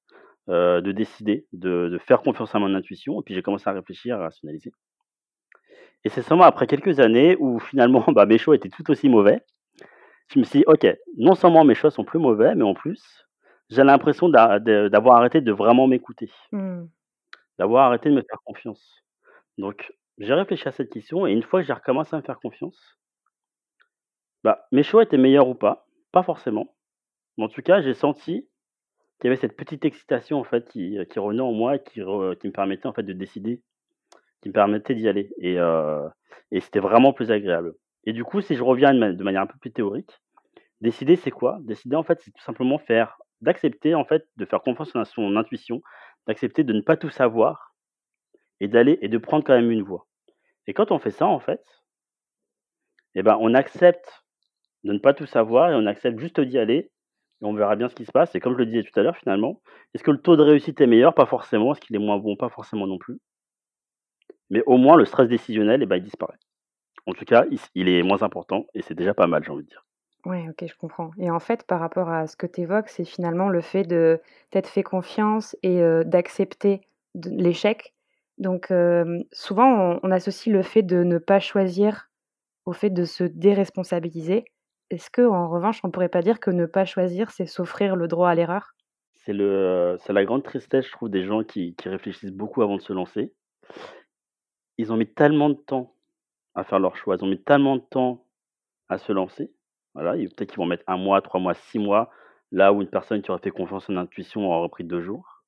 de 0.49 0.91
décider, 0.91 1.47
de 1.53 1.89
de 1.89 1.97
faire 1.99 2.21
confiance 2.21 2.55
à 2.55 2.59
mon 2.59 2.75
intuition 2.75 3.21
et 3.21 3.23
puis 3.25 3.33
j'ai 3.35 3.41
commencé 3.43 3.69
à 3.69 3.73
réfléchir, 3.73 4.17
à 4.17 4.23
rationaliser 4.23 4.71
et 6.05 6.09
c'est 6.09 6.21
seulement 6.21 6.43
après 6.45 6.67
quelques 6.67 6.99
années 6.99 7.35
où 7.39 7.59
finalement, 7.59 8.03
bah, 8.13 8.25
mes 8.25 8.37
choix 8.37 8.55
étaient 8.55 8.69
tout 8.69 8.89
aussi 8.91 9.09
mauvais. 9.09 9.41
Je 10.29 10.39
me 10.39 10.43
suis 10.43 10.59
dit: 10.59 10.65
«OK, 10.67 10.87
non 11.17 11.35
seulement 11.35 11.63
mes 11.63 11.75
choix 11.75 11.91
sont 11.91 12.03
plus 12.05 12.19
mauvais, 12.19 12.55
mais 12.55 12.63
en 12.63 12.73
plus, 12.73 13.27
j'ai 13.69 13.83
l'impression 13.83 14.29
d'avoir 14.29 15.17
arrêté 15.17 15.41
de 15.41 15.51
vraiment 15.51 15.87
m'écouter» 15.87 16.31
Mmh. 16.51 16.85
«d'avoir 17.59 17.87
arrêté 17.87 18.09
de 18.09 18.15
me 18.15 18.21
faire 18.21 18.39
confiance». 18.45 19.03
Donc 19.57 19.93
j'ai 20.19 20.33
réfléchi 20.33 20.67
à 20.67 20.71
cette 20.71 20.91
question 20.91 21.27
et 21.27 21.31
une 21.31 21.43
fois 21.43 21.61
que 21.61 21.67
j'ai 21.67 21.73
recommencé 21.73 22.15
à 22.15 22.19
me 22.19 22.23
faire 22.23 22.39
confiance 22.39 22.97
bah, 24.43 24.67
mes 24.71 24.83
choix 24.83 25.03
étaient 25.03 25.17
meilleurs 25.17 25.47
ou 25.47 25.55
pas, 25.55 25.87
pas 26.11 26.23
forcément, 26.23 26.75
mais 27.37 27.45
en 27.45 27.49
tout 27.49 27.61
cas, 27.61 27.81
j'ai 27.81 27.93
senti 27.93 28.47
qu'il 29.19 29.25
y 29.25 29.27
avait 29.27 29.37
cette 29.41 29.55
petite 29.57 29.85
excitation, 29.85 30.39
en 30.39 30.43
fait, 30.43 30.69
qui, 30.69 30.97
heu, 30.97 31.05
qui 31.05 31.19
revenait 31.19 31.41
en 31.41 31.53
moi 31.53 31.75
et 31.77 31.83
qui 31.83 32.01
re 32.01 32.35
qui 32.39 32.47
me 32.47 32.53
permettait, 32.53 32.87
en 32.87 32.93
fait, 32.93 33.03
de 33.03 33.13
décider, 33.13 33.61
qui 34.43 34.49
me 34.49 34.53
permettait 34.53 34.95
d'y 34.95 35.07
aller 35.09 35.31
et 35.39 35.57
heu 35.59 36.03
et 36.51 36.59
c'était 36.61 36.79
vraiment 36.81 37.13
plus 37.13 37.31
agréable 37.31 37.73
et 38.05 38.13
du 38.13 38.23
coup, 38.25 38.41
si 38.41 38.55
je 38.55 38.63
reviens 38.63 38.93
de 38.93 38.99
ma 38.99 39.13
de 39.13 39.23
manière 39.23 39.41
un 39.43 39.47
peu 39.47 39.57
plus 39.59 39.71
théorique, 39.71 40.11
décider, 40.81 41.15
c'est 41.15 41.31
quoi? 41.31 41.59
Décider, 41.61 41.95
en 41.95 42.03
fait, 42.03 42.19
c'est 42.21 42.31
tout 42.31 42.43
simplement 42.43 42.77
faire 42.79 43.17
d'accepter, 43.41 43.95
en 43.95 44.05
fait, 44.05 44.27
de 44.37 44.45
faire 44.45 44.61
confiance 44.61 44.95
à 44.95 45.05
son 45.05 45.37
intuition, 45.37 45.81
d'accepter 46.27 46.63
de 46.65 46.73
ne 46.73 46.81
pas 46.81 46.97
tout 46.97 47.09
savoir 47.09 47.75
et 48.59 48.67
d'aller 48.67 48.99
et 49.01 49.09
de 49.09 49.17
prendre 49.19 49.43
quand 49.45 49.55
même 49.55 49.71
une 49.71 49.83
voie 49.83 50.07
et 50.67 50.73
quand 50.73 50.91
on 50.91 50.99
fait 50.99 51.11
ça, 51.11 51.27
en 51.27 51.39
fait 51.39 51.63
et 53.15 53.23
ben, 53.23 53.37
on 53.39 53.53
accepte 53.53 54.23
de 54.83 54.93
ne 54.93 54.99
pas 54.99 55.13
tout 55.13 55.25
savoir 55.25 55.71
et 55.71 55.75
on 55.75 55.85
accepte 55.85 56.19
juste 56.19 56.39
d'y 56.41 56.57
aller 56.57 56.91
et 57.41 57.45
on 57.45 57.53
verra 57.53 57.75
bien 57.75 57.89
ce 57.89 57.95
qui 57.95 58.05
se 58.05 58.11
passe 58.11 58.35
et 58.35 58.39
comme 58.39 58.53
je 58.53 58.59
le 58.59 58.65
disais 58.65 58.83
tout 58.83 58.99
à 58.99 59.03
l'heure, 59.03 59.17
finalement, 59.17 59.61
est-ce 59.93 60.03
que 60.03 60.11
le 60.11 60.19
taux 60.21 60.35
de 60.37 60.43
réussite 60.43 60.81
est 60.81 60.87
meilleur? 60.87 61.13
Pas 61.13 61.25
forcément. 61.25 61.73
Est-ce 61.73 61.81
qu'il 61.81 61.95
est 61.95 61.99
moins 61.99 62.17
bon? 62.17 62.35
Pas 62.35 62.49
forcément 62.49 62.87
non 62.87 62.97
plus 62.97 63.19
mais 64.53 64.63
au 64.67 64.77
moins 64.77 64.97
le 64.97 65.05
stress 65.05 65.27
décisionnel 65.29 65.83
et 65.83 65.87
bah, 65.87 65.97
il 65.97 66.03
disparaît. 66.05 66.39
En 67.07 67.13
tout 67.13 67.25
cas, 67.25 67.45
il 67.75 67.89
est 67.89 68.03
moins 68.03 68.23
important 68.23 68.67
et 68.75 68.81
c'est 68.83 68.95
déjà 68.95 69.13
pas 69.13 69.27
mal, 69.27 69.43
j'ai 69.45 69.51
envie 69.51 69.63
de 69.63 69.69
dire. 69.69 69.85
Ouais, 70.25 70.47
OK, 70.49 70.65
je 70.65 70.75
comprends 70.77 71.11
et 71.17 71.29
en 71.29 71.39
fait, 71.39 71.63
par 71.67 71.81
rapport 71.81 72.09
à 72.09 72.27
ce 72.27 72.37
que 72.37 72.47
tu 72.47 72.61
évoques, 72.61 72.87
c'est 72.87 73.03
finalement 73.03 73.49
le 73.49 73.59
fait 73.61 73.83
de 73.83 74.21
t'être 74.51 74.69
fait 74.69 74.83
confiance 74.83 75.55
et 75.63 75.81
d'accepter 76.05 76.81
l'échec 77.15 77.93
donc 78.39 78.73
souvent 79.31 79.67
on 79.93 79.99
on 80.03 80.11
associe 80.11 80.53
le 80.53 80.63
fait 80.63 80.81
de 80.81 81.03
ne 81.03 81.17
pas 81.19 81.39
choisir 81.39 82.09
au 82.65 82.73
fait 82.73 82.89
de 82.91 83.05
se 83.05 83.23
déresponsabiliser. 83.25 84.45
Est-ce 84.91 85.09
qu'en 85.11 85.49
revanche, 85.49 85.81
on 85.83 85.91
pourrait 85.91 86.09
pas 86.09 86.21
dire 86.23 86.39
que 86.39 86.51
ne 86.51 86.65
pas 86.67 86.85
choisir, 86.85 87.31
c'est 87.31 87.47
s'offrir 87.47 87.95
le 87.97 88.07
droit 88.07 88.29
à 88.29 88.35
l'erreur? 88.35 88.75
C'est 89.25 89.33
le, 89.33 89.45
heu, 89.45 89.97
c'est 90.01 90.13
la 90.13 90.23
grande 90.23 90.43
tristesse, 90.43 90.85
je 90.85 90.91
trouve, 90.91 91.09
des 91.09 91.23
gens 91.23 91.43
qui 91.43 91.73
qui 91.73 91.89
réfléchissent 91.89 92.29
beaucoup 92.31 92.61
avant 92.61 92.77
de 92.77 92.81
se 92.83 92.93
lancer. 92.93 93.33
Ils 94.77 94.91
ont 94.91 94.97
mis 94.97 95.07
tellement 95.07 95.49
de 95.49 95.55
temps 95.55 95.95
à 96.55 96.63
faire 96.63 96.79
leur 96.79 96.95
choix, 96.97 97.15
ils 97.17 97.23
ont 97.23 97.27
mis 97.27 97.41
tellement 97.43 97.77
de 97.77 97.81
temps 97.83 98.25
à 98.89 98.97
se 98.99 99.11
lancer, 99.13 99.51
voilà 99.95 100.13
peut-être 100.13 100.49
qu'ils 100.49 100.57
vont 100.57 100.65
mettre 100.67 100.83
1 100.87 100.97
mois, 100.97 101.21
3 101.21 101.39
mois, 101.41 101.53
6 101.55 101.79
mois, 101.79 102.11
là 102.51 102.73
où 102.73 102.81
une 102.81 102.89
personne 102.89 103.21
qui 103.21 103.31
aurait 103.31 103.41
fait 103.41 103.51
confiance 103.51 103.89
en 103.89 103.97
intuition 103.97 104.51
aurait 104.51 104.69
pris 104.69 104.83
2 104.85 105.01
jours. 105.01 105.43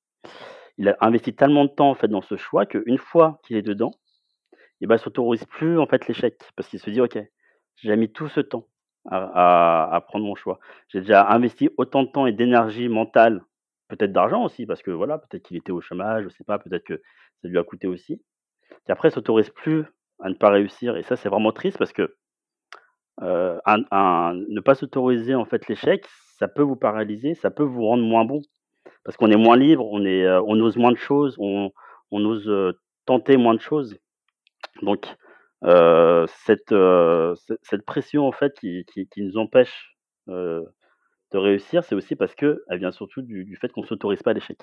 Il 0.77 0.89
a 0.89 0.97
investi 1.01 1.35
tellement 1.35 1.65
de 1.65 1.69
temps, 1.71 1.89
en 1.91 1.95
fait, 1.95 2.07
dans 2.09 2.21
ce 2.21 2.37
choix 2.37 2.65
qu'une 2.67 2.97
fois 2.99 3.39
qu'il 3.45 3.57
est 3.57 3.61
dedans 3.63 3.91
et 4.81 4.87
bah, 4.87 4.95
il 4.97 4.99
s'autorise 4.99 5.45
plus, 5.45 5.79
en 5.79 5.87
fait, 5.87 6.07
l'échec 6.07 6.37
parce 6.57 6.69
qu'il 6.69 6.79
se 6.79 6.89
dit: 6.91 7.01
«OK, 7.01 7.17
j'ai 7.77 7.97
mis 7.97 8.11
tout 8.11 8.29
ce 8.29 8.41
temps 8.41 8.67
à 9.11 10.03
prendre 10.07 10.25
mon 10.25 10.35
choix. 10.35 10.59
J'ai 10.89 11.01
déjà 11.01 11.27
investi 11.29 11.69
autant 11.77 12.03
de 12.03 12.09
temps 12.11 12.27
et 12.27 12.33
d'énergie 12.33 12.89
mentale, 12.89 13.43
peut-être 13.89 14.13
d'argent 14.13 14.43
aussi 14.45 14.65
parce 14.67 14.83
que, 14.83 14.91
voilà, 14.91 15.19
peut-être 15.19 15.43
qu'il 15.43 15.57
était 15.57 15.71
au 15.73 15.81
chômage, 15.81 16.25
je 16.25 16.29
sais 16.29 16.43
pas, 16.45 16.59
peut-être 16.59 16.85
que 16.85 17.01
ça 17.41 17.47
lui 17.49 17.59
a 17.59 17.63
coûté 17.65 17.87
aussi» 17.87 18.21
et 18.87 18.91
après 18.91 19.09
s'autorise 19.09 19.49
plus 19.49 19.85
à 20.19 20.29
ne 20.29 20.35
pas 20.35 20.49
réussir 20.49 20.95
et 20.97 21.03
ça, 21.03 21.15
c'est 21.15 21.29
vraiment 21.29 21.51
triste 21.51 21.77
parce 21.77 21.93
que 21.93 22.15
ne 23.21 24.59
pas 24.59 24.75
s'autoriser, 24.75 25.35
en 25.35 25.45
fait, 25.45 25.67
l'échec, 25.67 26.05
ça 26.37 26.47
peut 26.47 26.61
vous 26.61 26.75
paralyser, 26.75 27.33
ça 27.33 27.49
peut 27.51 27.63
vous 27.63 27.85
rendre 27.85 28.03
moins 28.03 28.25
bon. 28.25 28.41
Parce 29.03 29.17
qu'on 29.17 29.31
est 29.31 29.37
moins 29.37 29.55
libre, 29.55 29.87
on 29.91 30.03
est, 30.03 30.27
on 30.27 30.59
ose 30.59 30.77
moins 30.77 30.91
de 30.91 30.97
choses, 30.97 31.35
on 31.39 31.71
ose, 32.11 32.75
tenter 33.05 33.37
moins 33.37 33.53
de 33.53 33.61
choses. 33.61 33.97
Donc, 34.81 35.05
cette, 35.63 36.73
cette 37.61 37.85
pression, 37.85 38.27
en 38.27 38.31
fait, 38.31 38.53
qui 38.59 38.85
qui 38.85 39.07
qui 39.07 39.21
nous 39.21 39.37
empêche, 39.37 39.95
de 40.27 41.37
réussir, 41.37 41.83
c'est 41.83 41.95
aussi 41.95 42.15
parce 42.15 42.35
qu'elle 42.35 42.59
vient 42.71 42.91
surtout 42.91 43.21
du 43.21 43.45
du 43.45 43.55
fait 43.55 43.71
qu'on 43.71 43.83
s'autorise 43.83 44.23
pas 44.23 44.33
l'échec. 44.33 44.57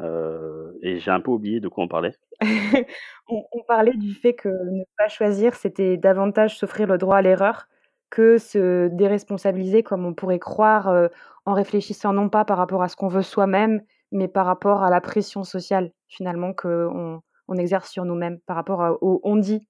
Et 0.00 0.98
j'ai 0.98 1.10
un 1.10 1.20
peu 1.20 1.30
oublié 1.30 1.60
de 1.60 1.68
quoi 1.68 1.84
on 1.84 1.88
parlait. 1.88 2.14
On 3.28 3.44
on 3.52 3.62
parlait 3.62 3.96
du 3.96 4.14
fait 4.14 4.34
que 4.34 4.48
ne 4.48 4.82
pas 4.98 5.08
choisir, 5.08 5.54
c'était 5.54 5.96
davantage 5.96 6.58
s'offrir 6.58 6.88
le 6.88 6.98
droit 6.98 7.18
à 7.18 7.22
l'erreur 7.22 7.68
que 8.10 8.36
se 8.36 8.88
déresponsabiliser 8.88 9.82
comme 9.84 10.04
on 10.04 10.12
pourrait 10.12 10.40
croire, 10.40 11.08
en 11.46 11.54
réfléchissant 11.54 12.12
non 12.12 12.28
pas 12.28 12.44
par 12.44 12.58
rapport 12.58 12.82
à 12.82 12.88
ce 12.88 12.96
qu'on 12.96 13.08
veut 13.08 13.22
soi-même, 13.22 13.80
mais 14.10 14.28
par 14.28 14.44
rapport 14.44 14.82
à 14.82 14.90
la 14.90 15.00
pression 15.00 15.44
sociale 15.44 15.92
finalement 16.08 16.52
qu'on 16.52 17.22
on 17.48 17.56
exerce 17.56 17.90
sur 17.90 18.04
nous-mêmes, 18.04 18.40
par 18.40 18.56
rapport 18.56 18.82
à 18.82 18.92
aux 19.02 19.20
on-dit 19.22 19.66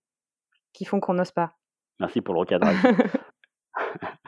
qui 0.73 0.85
font 0.85 0.99
qu'on 0.99 1.15
n'ose 1.15 1.31
pas. 1.31 1.53
Merci 2.01 2.21
pour 2.21 2.35
le 2.35 2.41
recadrage. 2.41 2.77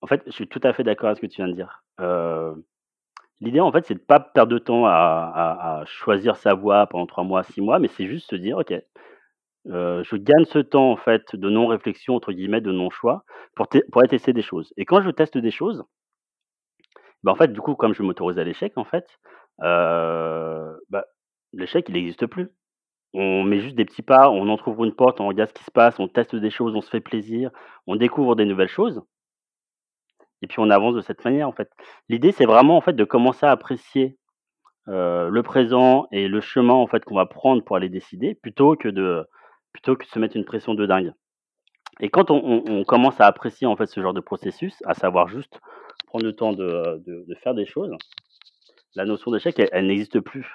En 0.00 0.06
fait, 0.06 0.22
je 0.26 0.32
suis 0.32 0.46
tout 0.46 0.60
à 0.62 0.74
fait 0.74 0.84
d'accord 0.84 1.08
avec 1.08 1.16
ce 1.16 1.22
que 1.22 1.32
tu 1.32 1.36
viens 1.36 1.48
de 1.48 1.54
dire. 1.54 1.82
L'idée, 3.40 3.60
en 3.60 3.72
fait, 3.72 3.84
c'est 3.86 3.94
de 3.94 3.98
pas 4.00 4.20
perdre 4.20 4.52
de 4.52 4.58
temps 4.58 4.86
à 4.86 5.82
choisir 5.86 6.36
sa 6.36 6.54
voie 6.54 6.86
pendant 6.86 7.06
3 7.06 7.24
mois, 7.24 7.42
6 7.42 7.60
mois, 7.60 7.78
mais 7.78 7.88
c'est 7.88 8.06
juste 8.06 8.30
se 8.30 8.36
dire: 8.36 8.58
«OK, 8.58 8.72
heu, 9.48 10.02
je 10.04 10.16
gagne 10.16 10.44
ce 10.46 10.60
temps, 10.60 10.92
en 10.92 10.96
fait, 10.96 11.36
de 11.36 11.50
non-réflexion, 11.50 12.16
entre 12.16 12.32
guillemets, 12.32 12.60
de 12.62 12.72
non-choix, 12.72 13.24
pour 13.56 13.68
aller 14.00 14.08
tester 14.10 14.32
des 14.34 14.42
choses» 14.42 14.72
et 14.78 14.84
quand 14.86 15.02
je 15.02 15.10
teste 15.10 15.38
des 15.38 15.52
choses 15.52 15.84
bah, 17.22 17.32
en 17.32 17.34
fait, 17.36 17.52
du 17.52 17.60
coup, 17.60 17.74
comme 17.74 17.94
je 17.94 18.02
m'autorise 18.02 18.38
à 18.38 18.44
l'échec, 18.44 18.72
en 18.76 18.84
fait, 18.84 19.06
heu, 19.62 20.80
bah, 20.90 21.04
l'échec, 21.52 21.86
il 21.88 21.94
n'existe 21.94 22.26
plus. 22.26 22.48
On 23.14 23.44
met 23.44 23.60
juste 23.60 23.76
des 23.76 23.84
petits 23.86 24.02
pas, 24.02 24.30
on 24.30 24.48
entrouvre 24.50 24.84
une 24.84 24.94
porte, 24.94 25.20
on 25.20 25.28
regarde 25.28 25.50
ce 25.50 25.54
qui 25.54 25.64
se 25.64 25.70
passe, 25.72 25.98
on 26.00 26.08
teste 26.08 26.36
des 26.36 26.50
choses, 26.50 26.74
on 26.76 26.82
se 26.82 26.90
fait 26.90 27.00
plaisir, 27.00 27.50
on 27.86 27.96
découvre 27.96 28.36
des 28.36 28.46
nouvelles 28.46 28.68
choses 28.68 29.02
et 30.42 30.46
puis 30.46 30.58
on 30.60 30.70
avance 30.70 30.94
de 30.94 31.00
cette 31.00 31.24
manière, 31.24 31.48
en 31.48 31.52
fait. 31.52 31.70
L'idée, 32.08 32.32
c'est 32.32 32.46
vraiment, 32.46 32.76
en 32.76 32.80
fait, 32.80 32.94
de 32.94 33.04
commencer 33.04 33.46
à 33.46 33.50
apprécier, 33.50 34.18
heu, 34.88 35.28
le 35.30 35.42
présent 35.42 36.06
et 36.12 36.28
le 36.28 36.40
chemin, 36.40 36.74
en 36.74 36.86
fait, 36.86 37.04
qu'on 37.04 37.16
va 37.16 37.26
prendre 37.26 37.64
pour 37.64 37.76
aller 37.76 37.88
décider, 37.90 38.34
plutôt 38.34 38.76
que 38.76 38.88
de 38.88 39.26
plutôt 39.72 39.96
que 39.96 40.06
se 40.06 40.18
mettre 40.20 40.36
une 40.36 40.44
pression 40.44 40.74
de 40.74 40.86
dingue 40.86 41.12
et 42.00 42.10
quand 42.10 42.30
on 42.30 42.84
commence 42.84 43.20
à 43.20 43.26
apprécier, 43.26 43.66
en 43.66 43.76
fait, 43.76 43.86
ce 43.86 44.00
genre 44.02 44.14
de 44.14 44.20
processus, 44.20 44.74
à 44.86 44.94
savoir 44.94 45.28
juste 45.28 45.60
prendre 46.06 46.24
le 46.24 46.34
temps 46.34 46.52
de, 46.52 47.02
de 47.06 47.34
faire 47.36 47.54
des 47.54 47.66
choses, 47.66 47.90
la 48.94 49.04
notion 49.04 49.30
d'échec, 49.30 49.60
elle 49.72 49.86
n'existe 49.86 50.20
plus. 50.20 50.46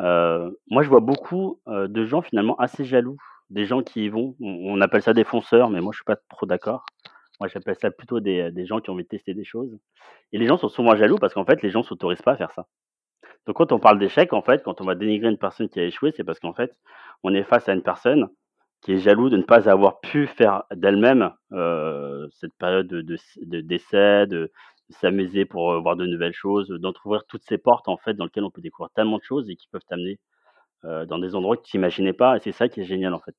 Heu, 0.00 0.58
moi, 0.70 0.82
je 0.82 0.88
vois 0.88 1.00
beaucoup, 1.00 1.60
heu, 1.68 1.88
de 1.88 2.04
gens 2.04 2.22
finalement 2.22 2.56
assez 2.56 2.84
jaloux, 2.84 3.16
des 3.50 3.64
gens 3.64 3.82
qui 3.82 4.04
y 4.04 4.08
vont. 4.08 4.36
On 4.40 4.74
on 4.78 4.80
appelle 4.80 5.02
ça 5.02 5.14
des 5.14 5.24
fonceurs, 5.24 5.70
mais 5.70 5.80
moi, 5.80 5.92
je 5.92 5.98
suis 5.98 6.04
pas 6.04 6.16
trop 6.28 6.46
d'accord. 6.46 6.84
Moi, 7.40 7.48
j'appelle 7.48 7.76
ça 7.80 7.90
plutôt 7.90 8.20
des, 8.20 8.50
des 8.52 8.66
gens 8.66 8.80
qui 8.80 8.90
ont 8.90 8.94
envie 8.94 9.04
de 9.04 9.08
tester 9.08 9.34
des 9.34 9.44
choses 9.44 9.78
et 10.32 10.38
les 10.38 10.46
gens 10.46 10.58
sont 10.58 10.68
souvent 10.68 10.96
jaloux 10.96 11.18
parce 11.18 11.34
qu'en 11.34 11.44
fait, 11.46 11.62
les 11.62 11.70
gens 11.70 11.82
s'autorisent 11.82 12.22
pas 12.22 12.32
à 12.32 12.36
faire 12.36 12.52
ça. 12.52 12.66
Donc 13.46 13.56
quand 13.56 13.72
on 13.72 13.78
parle 13.80 13.98
d'échec, 13.98 14.32
en 14.32 14.42
fait, 14.42 14.62
quand 14.62 14.80
on 14.80 14.84
va 14.84 14.94
dénigrer 14.94 15.28
une 15.30 15.38
personne 15.38 15.68
qui 15.68 15.80
a 15.80 15.84
échoué, 15.84 16.12
c'est 16.16 16.24
parce 16.24 16.38
qu'en 16.40 16.54
fait, 16.54 16.76
on 17.22 17.34
est 17.34 17.42
face 17.44 17.68
à 17.68 17.72
une 17.74 17.82
personne 17.82 18.28
qui 18.82 18.92
est 18.92 18.98
jaloux 18.98 19.28
de 19.30 19.36
ne 19.36 19.42
pas 19.42 19.68
avoir 19.68 20.00
pu 20.00 20.26
faire 20.28 20.64
d'elle-même, 20.74 21.32
heu, 21.52 22.28
cette 22.32 22.54
période 22.58 22.86
de 22.86 23.16
d'essai, 23.62 24.26
de 24.28 24.52
s'amuser 24.90 25.44
pour, 25.46 25.72
heu, 25.72 25.80
voir 25.80 25.96
de 25.96 26.06
nouvelles 26.06 26.32
choses, 26.34 26.68
d'entrouvrir 26.70 27.24
toutes 27.28 27.42
ces 27.44 27.58
portes, 27.58 27.88
en 27.88 27.96
fait, 27.98 28.14
dans 28.14 28.24
lesquelles 28.24 28.44
on 28.44 28.50
peut 28.50 28.62
découvrir 28.62 28.90
tellement 28.94 29.18
de 29.18 29.24
choses 29.24 29.50
et 29.50 29.56
qui 29.56 29.68
peuvent 29.68 29.84
t'amener, 29.88 30.18
dans 30.84 31.18
des 31.20 31.34
endroits 31.36 31.56
que 31.56 31.62
tu 31.62 31.76
imaginais 31.78 32.12
pas 32.12 32.36
et 32.36 32.40
c'est 32.40 32.52
ça 32.52 32.68
qui 32.68 32.80
est 32.80 32.84
génial, 32.84 33.14
en 33.14 33.20
fait. 33.20 33.36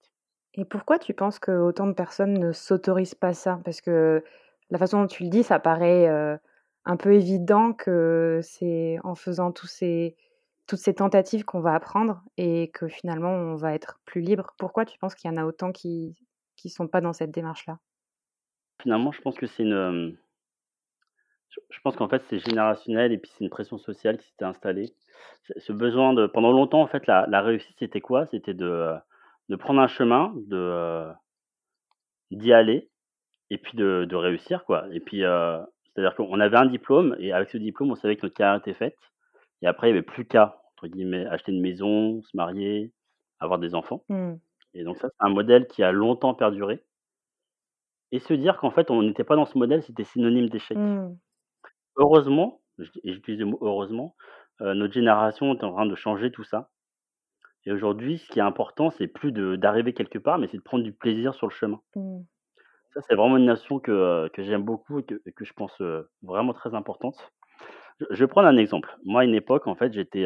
Et 0.56 0.65
pourquoi 0.65 1.00
tu 1.00 1.13
penses 1.13 1.39
qu'autant 1.39 1.88
de 1.88 1.94
personnes 1.94 2.34
ne 2.34 2.51
s'autorisent 2.51 3.15
pas 3.15 3.34
ça? 3.34 3.60
Parce 3.63 3.82
que 3.82 4.24
la 4.70 4.77
façon 4.77 5.01
dont 5.01 5.08
tu 5.08 5.24
le 5.24 5.29
dis, 5.29 5.44
ça 5.44 5.60
paraît, 5.60 6.08
un 6.86 6.98
peu 6.98 7.13
évident 7.13 7.74
que 7.74 8.39
c'est 8.41 8.98
en 9.03 9.15
faisant 9.15 9.51
tous 9.51 9.68
ces 9.68 10.15
toutes 10.68 10.79
ces 10.79 10.94
tentatives 10.94 11.46
qu'on 11.46 11.62
va 11.62 11.74
apprendre 11.74 12.22
et 12.38 12.70
que 12.70 12.88
finalement 12.88 13.32
on 13.32 13.56
va 13.56 13.74
être 13.74 14.00
plus 14.06 14.22
libre. 14.22 14.53
Pourquoi 14.60 14.86
tu 14.86 15.00
penses 15.00 15.15
qu'il 15.15 15.29
y 15.29 15.34
en 15.34 15.38
a 15.38 15.46
autant 15.46 15.72
qui 15.72 16.15
qui 16.56 16.70
sont 16.70 16.88
pas 16.88 17.01
dans 17.01 17.13
cette 17.13 17.32
démarche-là? 17.32 17.79
Finalement, 18.82 19.12
je 19.12 19.22
pense 19.22 19.36
que 19.36 19.48
c'est 19.48 19.63
une, 19.63 20.18
je 21.70 21.79
pense 21.84 21.96
qu'en 21.96 22.08
fait, 22.08 22.24
c'est 22.29 22.39
générationnel 22.39 23.12
et 23.12 23.18
puis 23.18 23.32
c'est 23.34 23.44
une 23.44 23.50
pression 23.50 23.77
sociale 23.77 24.18
qui 24.18 24.27
s'était 24.27 24.46
installée. 24.46 24.94
Ce 25.58 25.74
besoin 25.74 26.13
de 26.13 26.27
pendant 26.27 26.51
longtemps, 26.51 26.82
en 26.82 26.88
fait, 26.88 27.08
la 27.08 27.41
réussite, 27.41 27.75
c'était 27.79 28.01
quoi? 28.01 28.27
C'était 28.27 28.53
de, 28.53 28.96
de 29.50 29.56
prendre 29.56 29.82
un 29.82 29.88
chemin, 29.88 30.34
de, 30.48 31.08
d'y 32.32 32.53
aller 32.53 32.89
et 33.50 33.58
puis 33.58 33.77
de 33.77 34.06
de 34.10 34.15
réussir, 34.15 34.65
quoi 34.65 34.86
et 34.94 35.00
puis, 35.00 35.20
c'est-à-dire 35.22 36.15
qu'on 36.15 36.39
avait 36.39 36.58
un 36.58 36.68
diplôme 36.68 37.15
et 37.20 37.34
avec 37.34 37.50
ce 37.50 37.58
diplôme, 37.58 37.91
on 37.91 37.96
savait 37.96 38.15
que 38.15 38.25
notre 38.25 38.36
carrière 38.36 38.60
était 38.60 38.74
faite 38.74 38.98
et 39.62 39.68
après 39.68 39.88
il 39.89 39.91
y 39.91 39.94
avait 39.94 40.03
plus 40.03 40.25
qu'à, 40.25 40.62
entre 40.74 40.88
guillemets, 40.88 41.25
«acheter 41.27 41.51
une 41.51 41.62
maison, 41.62 42.22
se 42.24 42.36
marier, 42.38 42.94
avoir 43.39 43.60
des 43.60 43.75
enfants» 43.75 44.03
Mmh. 44.10 44.36
et 44.75 44.84
donc 44.84 44.98
ça, 44.98 45.10
c'est 45.10 45.25
un 45.25 45.29
modèle 45.29 45.68
qui 45.68 45.84
a 45.84 45.91
longtemps 45.91 46.34
perduré 46.36 46.84
et 48.12 48.20
se 48.20 48.34
dire 48.34 48.58
qu'en 48.58 48.72
fait, 48.72 48.89
on 48.91 49.03
n'était 49.03 49.24
pas 49.24 49.36
dans 49.36 49.46
ce 49.46 49.58
modèle, 49.58 49.84
c'était 49.84 50.03
synonyme 50.03 50.50
d'échec. 50.50 50.77
Mmh. 50.77 51.15
Heureusement, 51.98 52.62
et 53.03 53.13
j'utilise 53.13 53.39
le 53.39 53.46
mot 53.48 53.58
heureusement, 53.62 54.15
heu, 54.62 54.74
notre 54.74 54.94
génération 54.94 55.53
est 55.53 55.63
en 55.63 55.74
train 55.74 55.86
de 55.86 55.96
changer 55.96 56.32
tout 56.32 56.44
ça 56.44 56.70
et 57.66 57.72
aujourd'hui, 57.72 58.18
ce 58.20 58.28
qui 58.32 58.39
est 58.39 58.44
important, 58.44 58.89
c'est 58.89 59.08
plus 59.08 59.32
de 59.32 59.56
d'arriver 59.56 59.94
quelque 59.94 60.20
part, 60.20 60.38
mais 60.38 60.48
c'est 60.48 60.58
de 60.58 60.63
prendre 60.63 60.84
du 60.84 60.94
plaisir 60.94 61.34
sur 61.36 61.48
le 61.48 61.51
chemin. 61.54 61.82
Mmh. 61.96 62.22
Ça, 62.94 63.01
c'est 63.08 63.16
vraiment 63.16 63.38
une 63.38 63.46
notion 63.46 63.80
que, 63.80 63.92
heu, 63.92 64.30
que 64.34 64.44
j'aime 64.44 64.63
beaucoup 64.63 65.00
et 65.00 65.04
que 65.04 65.22
et 65.25 65.32
que 65.32 65.46
je 65.46 65.54
pense, 65.54 65.80
heu, 65.82 66.10
vraiment 66.24 66.54
très 66.54 66.74
importante. 66.74 67.32
Je 68.00 68.06
je 68.12 68.20
vais 68.24 68.28
prendre 68.28 68.48
un 68.48 68.58
exemple. 68.58 68.98
Moi, 69.06 69.22
à 69.22 69.25
une 69.25 69.36
époque, 69.36 69.68
en 69.68 69.75
fait, 69.75 69.94
j'étais, 69.94 70.25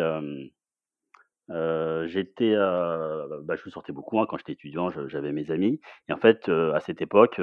j'étais, 2.06 2.54
heu, 2.56 3.42
bah, 3.44 3.56
je 3.56 3.70
sortais 3.70 3.92
beaucoup, 3.94 4.20
hein, 4.20 4.26
quand 4.30 4.38
j'étais 4.38 4.54
étudiant, 4.54 4.90
je 4.90 5.08
j'avais 5.08 5.32
mes 5.32 5.52
amis 5.52 5.80
et 6.10 6.14
en 6.14 6.18
fait, 6.18 6.48
heu, 6.50 6.74
à 6.74 6.80
cette 6.80 7.02
époque, 7.02 7.40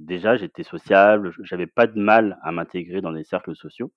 déjà, 0.00 0.36
j'étais 0.36 0.62
sociable, 0.62 1.32
j'avais 1.42 1.66
pas 1.66 1.86
de 1.86 1.98
mal 1.98 2.38
à 2.42 2.52
m'intégrer 2.52 3.00
dans 3.00 3.12
des 3.12 3.24
cercles 3.24 3.54
sociaux, 3.56 3.92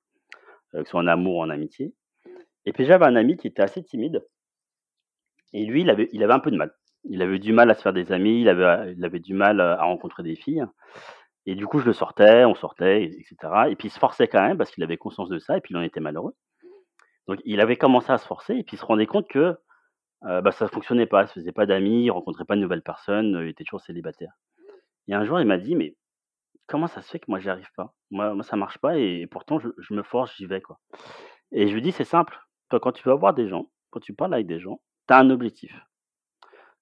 que 0.74 0.84
ce 0.84 0.90
soit 0.92 1.02
en 1.02 1.08
amour 1.08 1.38
ou 1.38 1.44
en 1.44 1.50
amitié 1.52 1.94
et 2.66 2.74
puis 2.74 2.86
j'avais 2.86 3.06
un 3.06 3.16
ami 3.16 3.38
qui 3.38 3.48
était 3.48 3.64
assez 3.64 3.84
timide 3.84 4.24
et 5.54 5.66
lui, 5.66 5.82
il 5.82 5.90
avait 6.24 6.34
un 6.34 6.40
peu 6.40 6.52
de 6.52 6.58
mal. 6.58 6.74
Il 7.06 7.22
avait 7.22 7.40
du 7.40 7.54
mal 7.54 7.70
à 7.72 7.76
se 7.76 7.82
faire 7.82 7.94
des 7.94 8.12
amis, 8.12 8.42
il 8.42 8.50
avait, 8.50 9.20
du 9.20 9.34
mal, 9.34 9.60
heu, 9.62 9.64
à 9.64 9.84
rencontrer 9.84 10.24
des 10.24 10.36
filles 10.36 10.64
et 11.46 11.56
du 11.56 11.66
coup, 11.68 11.80
je 11.80 11.86
le 11.86 11.94
sortais, 11.94 12.46
on 12.46 12.56
sortait 12.56 13.04
et 13.04 13.12
et 13.72 13.76
puis 13.76 13.88
il 13.90 13.92
se 13.92 14.00
forçait 14.00 14.28
quand 14.28 14.42
même 14.42 14.58
parce 14.58 14.72
qu'il 14.72 14.84
avait 14.84 14.98
conscience 14.98 15.30
de 15.30 15.40
ça 15.40 15.58
et 15.58 15.62
puis 15.62 15.74
il 15.74 15.78
en 15.78 15.82
était 15.82 16.02
malheureux. 16.02 16.36
Donc 17.28 17.40
il 17.46 17.62
avait 17.62 17.78
commencé 17.78 18.12
à 18.12 18.18
se 18.18 18.28
forcer 18.28 18.56
et 18.56 18.64
puis 18.64 18.76
il 18.78 18.80
se 18.80 18.86
rendait 18.86 19.06
compte 19.08 19.28
que, 19.30 19.58
heu, 20.26 20.42
bah, 20.42 20.52
ça 20.52 20.68
fonctionnait 20.70 21.08
pas, 21.08 21.24
il 21.24 21.28
se 21.30 21.34
faisait 21.34 21.52
pas 21.54 21.66
d'amis, 21.68 22.06
il 22.06 22.12
rencontrait 22.12 22.46
pas 22.46 22.56
de 22.56 22.62
nouvelles 22.62 22.84
personnes, 22.84 23.36
heu, 23.38 23.46
il 23.48 23.50
était 23.50 23.64
toujours 23.66 23.82
célibataire 23.82 24.34
et 25.10 25.16
un 25.16 25.26
jour, 25.26 25.40
il 25.42 25.48
m'a 25.48 25.58
dit: 25.58 25.76
«Mais 25.76 25.96
comment 26.68 26.88
ça 26.88 27.02
se 27.02 27.10
fait 27.12 27.20
que 27.20 27.26
moi 27.30 27.40
j'y 27.40 27.50
arrive 27.50 27.72
pas? 27.78 27.94
Moi 28.12 28.34
moi 28.36 28.44
ça 28.44 28.58
marche 28.58 28.80
pas 28.80 28.98
et 28.98 29.28
pourtant 29.32 29.60
je 29.60 29.70
je 29.80 29.94
me 29.96 30.04
force, 30.04 30.36
j'y 30.38 30.46
vais, 30.48 30.62
quoi» 30.62 30.80
et 31.52 31.68
je 31.68 31.74
lui 31.74 31.82
dis: 31.82 31.92
«C'est 31.94 32.04
simple, 32.06 32.40
toi, 32.70 32.80
quand 32.80 32.92
tu 32.94 33.04
vas 33.10 33.16
voir 33.16 33.34
des 33.36 33.48
gens, 33.50 33.72
quand 33.92 34.00
tu 34.02 34.14
parles 34.14 34.34
avec 34.36 34.48
des 34.48 34.60
gens, 34.60 34.82
tu 35.10 35.14
as 35.14 35.18
un 35.18 35.30
objectif. 35.32 35.74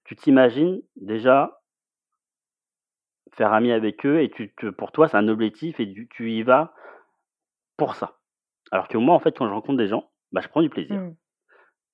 Tu 0.03 0.15
t'imagines 0.17 0.81
déjà 0.98 1.62
faire 3.34 3.53
ami 3.53 3.72
avec 3.72 4.05
eux 4.05 4.22
et 4.22 4.29
tu 4.29 4.53
pour 4.74 4.91
toi, 4.91 5.07
c'est 5.07 5.17
un 5.17 5.29
objectif 5.29 5.79
et 5.79 5.91
tu 5.91 6.10
tu 6.10 6.31
y 6.31 6.43
vas 6.43 6.74
pour 7.77 7.96
ça. 7.96 8.19
Alors 8.72 8.89
que 8.89 8.98
moi, 8.98 9.15
en 9.15 9.19
fait, 9.19 9.38
quand 9.38 9.48
je 9.48 9.53
rencontre 9.53 9.77
des 9.77 9.88
gens, 9.88 10.12
bah, 10.34 10.41
je 10.43 10.50
prends 10.50 10.62
du 10.62 10.69
plaisir. 10.69 11.00
Mmh. 11.00 11.15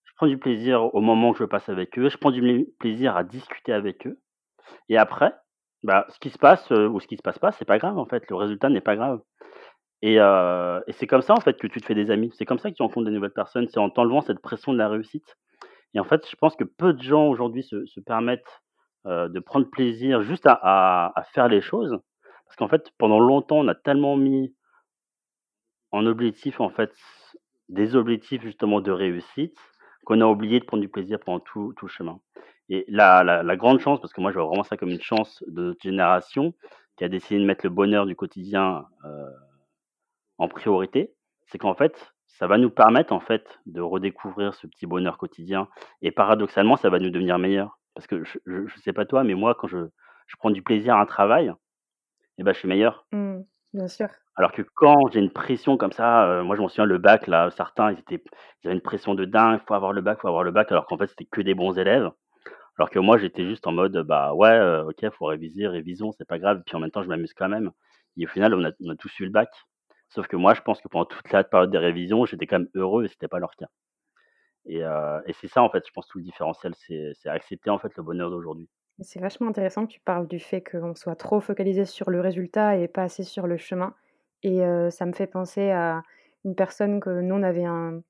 Je 0.05 0.11
prends 0.15 0.27
du 0.27 0.39
plaisir 0.39 0.95
au 0.95 1.01
moment 1.01 1.33
que 1.33 1.39
je 1.39 1.43
passe 1.43 1.69
avec 1.69 1.99
eux, 1.99 2.09
je 2.09 2.17
prends 2.17 2.31
du 2.31 2.65
plaisir 2.79 3.15
à 3.15 3.23
discuter 3.23 3.73
avec 3.73 4.07
eux 4.07 4.19
et 4.89 4.97
après, 4.97 5.33
bah, 5.83 6.07
ce 6.09 6.19
qui 6.19 6.31
se 6.31 6.39
passe, 6.39 6.71
heu, 6.71 6.87
ou 6.87 6.99
ce 6.99 7.07
qui 7.07 7.17
se 7.17 7.21
passe 7.21 7.39
pas, 7.39 7.51
c'est 7.51 7.65
pas 7.65 7.77
grave, 7.77 7.97
en 7.97 8.05
fait, 8.05 8.23
le 8.29 8.35
résultat 8.35 8.69
n'est 8.69 8.81
pas 8.81 8.95
grave 8.95 9.21
et 10.01 10.19
heu 10.19 10.83
et 10.87 10.93
c'est 10.93 11.07
comme 11.07 11.21
ça, 11.21 11.33
en 11.33 11.41
fait, 11.41 11.57
que 11.59 11.67
tu 11.67 11.79
te 11.79 11.85
fais 11.85 11.95
des 11.95 12.09
amis. 12.09 12.31
C'est 12.37 12.45
comme 12.45 12.59
ça 12.59 12.71
que 12.71 12.75
tu 12.75 12.83
rencontres 12.83 13.05
des 13.05 13.11
nouvelles 13.15 13.31
personnes, 13.33 13.67
c'est 13.69 13.79
en 13.79 13.91
t'enlevant 13.91 14.21
cette 14.21 14.39
pression 14.39 14.73
de 14.73 14.77
la 14.79 14.89
réussite 14.89 15.37
et 15.93 16.00
en 16.00 16.03
fait, 16.05 16.27
je 16.29 16.35
pense 16.35 16.55
que 16.55 16.63
peu 16.63 16.93
de 16.93 17.01
gens 17.03 17.27
aujourd'hui 17.27 17.63
se 17.63 18.00
permettent, 18.01 18.62
heu, 19.07 19.29
de 19.29 19.39
prendre 19.39 19.69
plaisir 19.69 20.21
juste 20.23 20.45
à 20.47 21.13
faire 21.33 21.47
les 21.50 21.62
choses. 21.62 21.97
Parce 22.45 22.57
qu'en 22.57 22.67
fait, 22.67 22.91
pendant 22.97 23.19
longtemps, 23.19 23.57
on 23.59 23.67
a 23.67 23.75
tellement 23.75 24.17
mis 24.17 24.53
en 25.91 26.05
objectif, 26.07 26.59
en 26.59 26.69
fait, 26.69 26.91
des 27.69 27.95
objectifs 27.95 28.41
justement 28.41 28.81
de 28.81 28.91
réussite, 28.91 29.57
qu'on 30.05 30.21
a 30.21 30.25
oublié 30.25 30.59
de 30.59 30.65
prendre 30.65 30.81
du 30.81 30.89
plaisir 30.89 31.19
pendant 31.19 31.39
tout 31.39 31.73
tout 31.77 31.85
le 31.85 31.91
chemin. 31.91 32.19
Et 32.69 32.85
la 32.89 33.23
la 33.23 33.55
grande 33.55 33.79
chance, 33.79 34.01
parce 34.01 34.13
que 34.13 34.21
moi 34.21 34.31
je 34.31 34.38
vois 34.39 34.47
vraiment 34.47 34.63
ça 34.63 34.75
comme 34.77 34.89
une 34.89 35.01
chance 35.01 35.43
de 35.47 35.63
notre 35.63 35.81
génération, 35.81 36.53
qui 36.97 37.03
a 37.05 37.09
décidé 37.09 37.39
de 37.39 37.45
mettre 37.45 37.65
le 37.65 37.69
bonheur 37.69 38.05
du 38.05 38.15
quotidien, 38.15 38.85
heu, 39.05 39.25
en 40.38 40.47
priorité, 40.47 41.13
c'est 41.47 41.57
qu'en 41.57 41.75
fait, 41.75 42.12
ça 42.39 42.47
va 42.47 42.57
nous 42.57 42.69
permettre, 42.69 43.13
en 43.13 43.19
fait, 43.19 43.59
de 43.65 43.81
redécouvrir 43.81 44.53
ce 44.53 44.67
petit 44.67 44.85
bonheur 44.87 45.17
quotidien 45.17 45.67
et 46.01 46.11
paradoxalement, 46.11 46.75
ça 46.77 46.89
va 46.89 46.99
nous 46.99 47.09
devenir 47.11 47.39
meilleurs. 47.39 47.79
Parce 47.95 48.07
que 48.07 48.23
je 48.23 48.39
je 48.45 48.77
sais 48.81 48.93
pas 48.93 49.05
toi, 49.05 49.23
mais 49.23 49.35
moi, 49.35 49.55
quand 49.55 49.67
je 49.67 49.77
je 50.27 50.35
prends 50.37 50.51
du 50.51 50.63
plaisir 50.63 50.95
à 50.95 51.01
un 51.01 51.05
travail 51.05 51.53
et 52.37 52.43
bah, 52.43 52.53
je 52.53 52.59
suis 52.59 52.67
meilleur. 52.67 53.07
Mmh, 53.11 53.43
bien 53.73 53.87
sûr. 53.87 54.09
Alors 54.35 54.51
que 54.51 54.63
quand 54.75 55.11
j'ai 55.11 55.19
une 55.19 55.31
pression 55.31 55.77
comme 55.77 55.91
ça, 55.91 56.27
heu, 56.39 56.43
moi 56.43 56.55
je 56.55 56.61
m'en 56.61 56.67
souviens 56.67 56.85
le 56.85 56.97
bac 56.97 57.27
là, 57.27 57.51
certains 57.51 57.91
ils 57.91 57.99
étaient 57.99 58.23
ils 58.63 58.67
avaient 58.67 58.75
une 58.75 58.81
pression 58.81 59.13
de 59.13 59.25
dingue, 59.25 59.59
faut 59.67 59.75
avoir 59.75 59.93
le 59.93 60.01
bac, 60.01 60.19
faut 60.21 60.27
avoir 60.27 60.43
le 60.43 60.51
bac, 60.51 60.71
alors 60.71 60.87
qu'en 60.87 60.97
fait 60.97 61.07
c'était 61.07 61.25
que 61.25 61.41
des 61.41 61.53
bons 61.53 61.77
élèves. 61.77 62.09
Alors 62.79 62.89
que 62.91 62.99
moi 62.99 63.17
j'étais 63.19 63.45
juste 63.45 63.67
en 63.67 63.73
mode, 63.73 63.97
bah 64.07 64.33
ouais, 64.35 64.51
heu, 64.59 64.85
OK, 64.89 65.09
faut 65.13 65.25
réviser, 65.27 65.67
révisons, 65.67 66.11
c'est 66.13 66.27
pas 66.27 66.39
grave, 66.39 66.63
puis 66.65 66.75
en 66.75 66.79
même 66.79 66.91
temps 66.91 67.03
je 67.03 67.09
m'amuse 67.09 67.33
quand 67.33 67.49
même 67.49 67.71
et 68.17 68.25
au 68.25 68.29
final 68.29 68.53
on 68.55 68.65
a 68.65 68.71
on 68.81 68.89
a 68.91 68.95
tous 68.97 69.19
eu 69.19 69.25
le 69.25 69.31
bac. 69.31 69.49
Sauf 70.13 70.27
que 70.27 70.38
moi 70.38 70.53
je 70.53 70.62
pense 70.62 70.82
que 70.82 70.88
pendant 70.88 71.05
toute 71.05 71.32
la 71.32 71.43
période 71.43 71.72
des 71.72 71.77
révisions, 71.77 72.25
j'étais 72.25 72.48
quand 72.48 72.60
même 72.60 72.70
heureux 72.75 73.05
et 73.05 73.08
c'était 73.10 73.27
pas 73.27 73.39
leur 73.39 73.51
cas. 73.58 73.67
Et 74.65 74.84
heu 74.84 75.22
et 75.27 75.34
c'est 75.34 75.48
ça 75.48 75.63
en 75.63 75.70
fait, 75.70 75.84
je 75.88 75.91
pense 75.93 76.08
tout 76.08 76.20
le 76.20 76.25
différentiel, 76.25 76.74
c'est 76.77 77.13
accepter 77.29 77.70
en 77.70 77.79
fait 77.79 77.96
le 77.98 78.03
bonheur 78.03 78.29
d'aujourd'hui. 78.32 78.70
C'est 79.01 79.20
vachement 79.20 79.48
intéressant 79.48 79.86
que 79.88 79.91
tu 79.91 80.00
parles 80.00 80.27
du 80.27 80.39
fait 80.39 80.62
qu'on 80.63 80.96
soit 80.96 81.15
trop 81.15 81.39
focalisé 81.39 81.86
sur 81.86 82.10
le 82.12 82.22
résultat 82.22 82.77
et 82.77 82.88
pas 82.88 83.03
assez 83.03 83.24
sur 83.24 83.48
le 83.48 83.58
chemin. 83.58 83.96
Et 84.43 84.62
heu, 84.63 84.89
ça 84.91 85.05
me 85.05 85.13
fait 85.13 85.27
penser 85.27 85.72
à 85.72 86.03
une 86.46 86.55
personne 86.55 87.00
que 87.00 87.10
nous 87.22 87.36
on 87.36 87.43
avait 87.43 87.65
in 87.65 88.01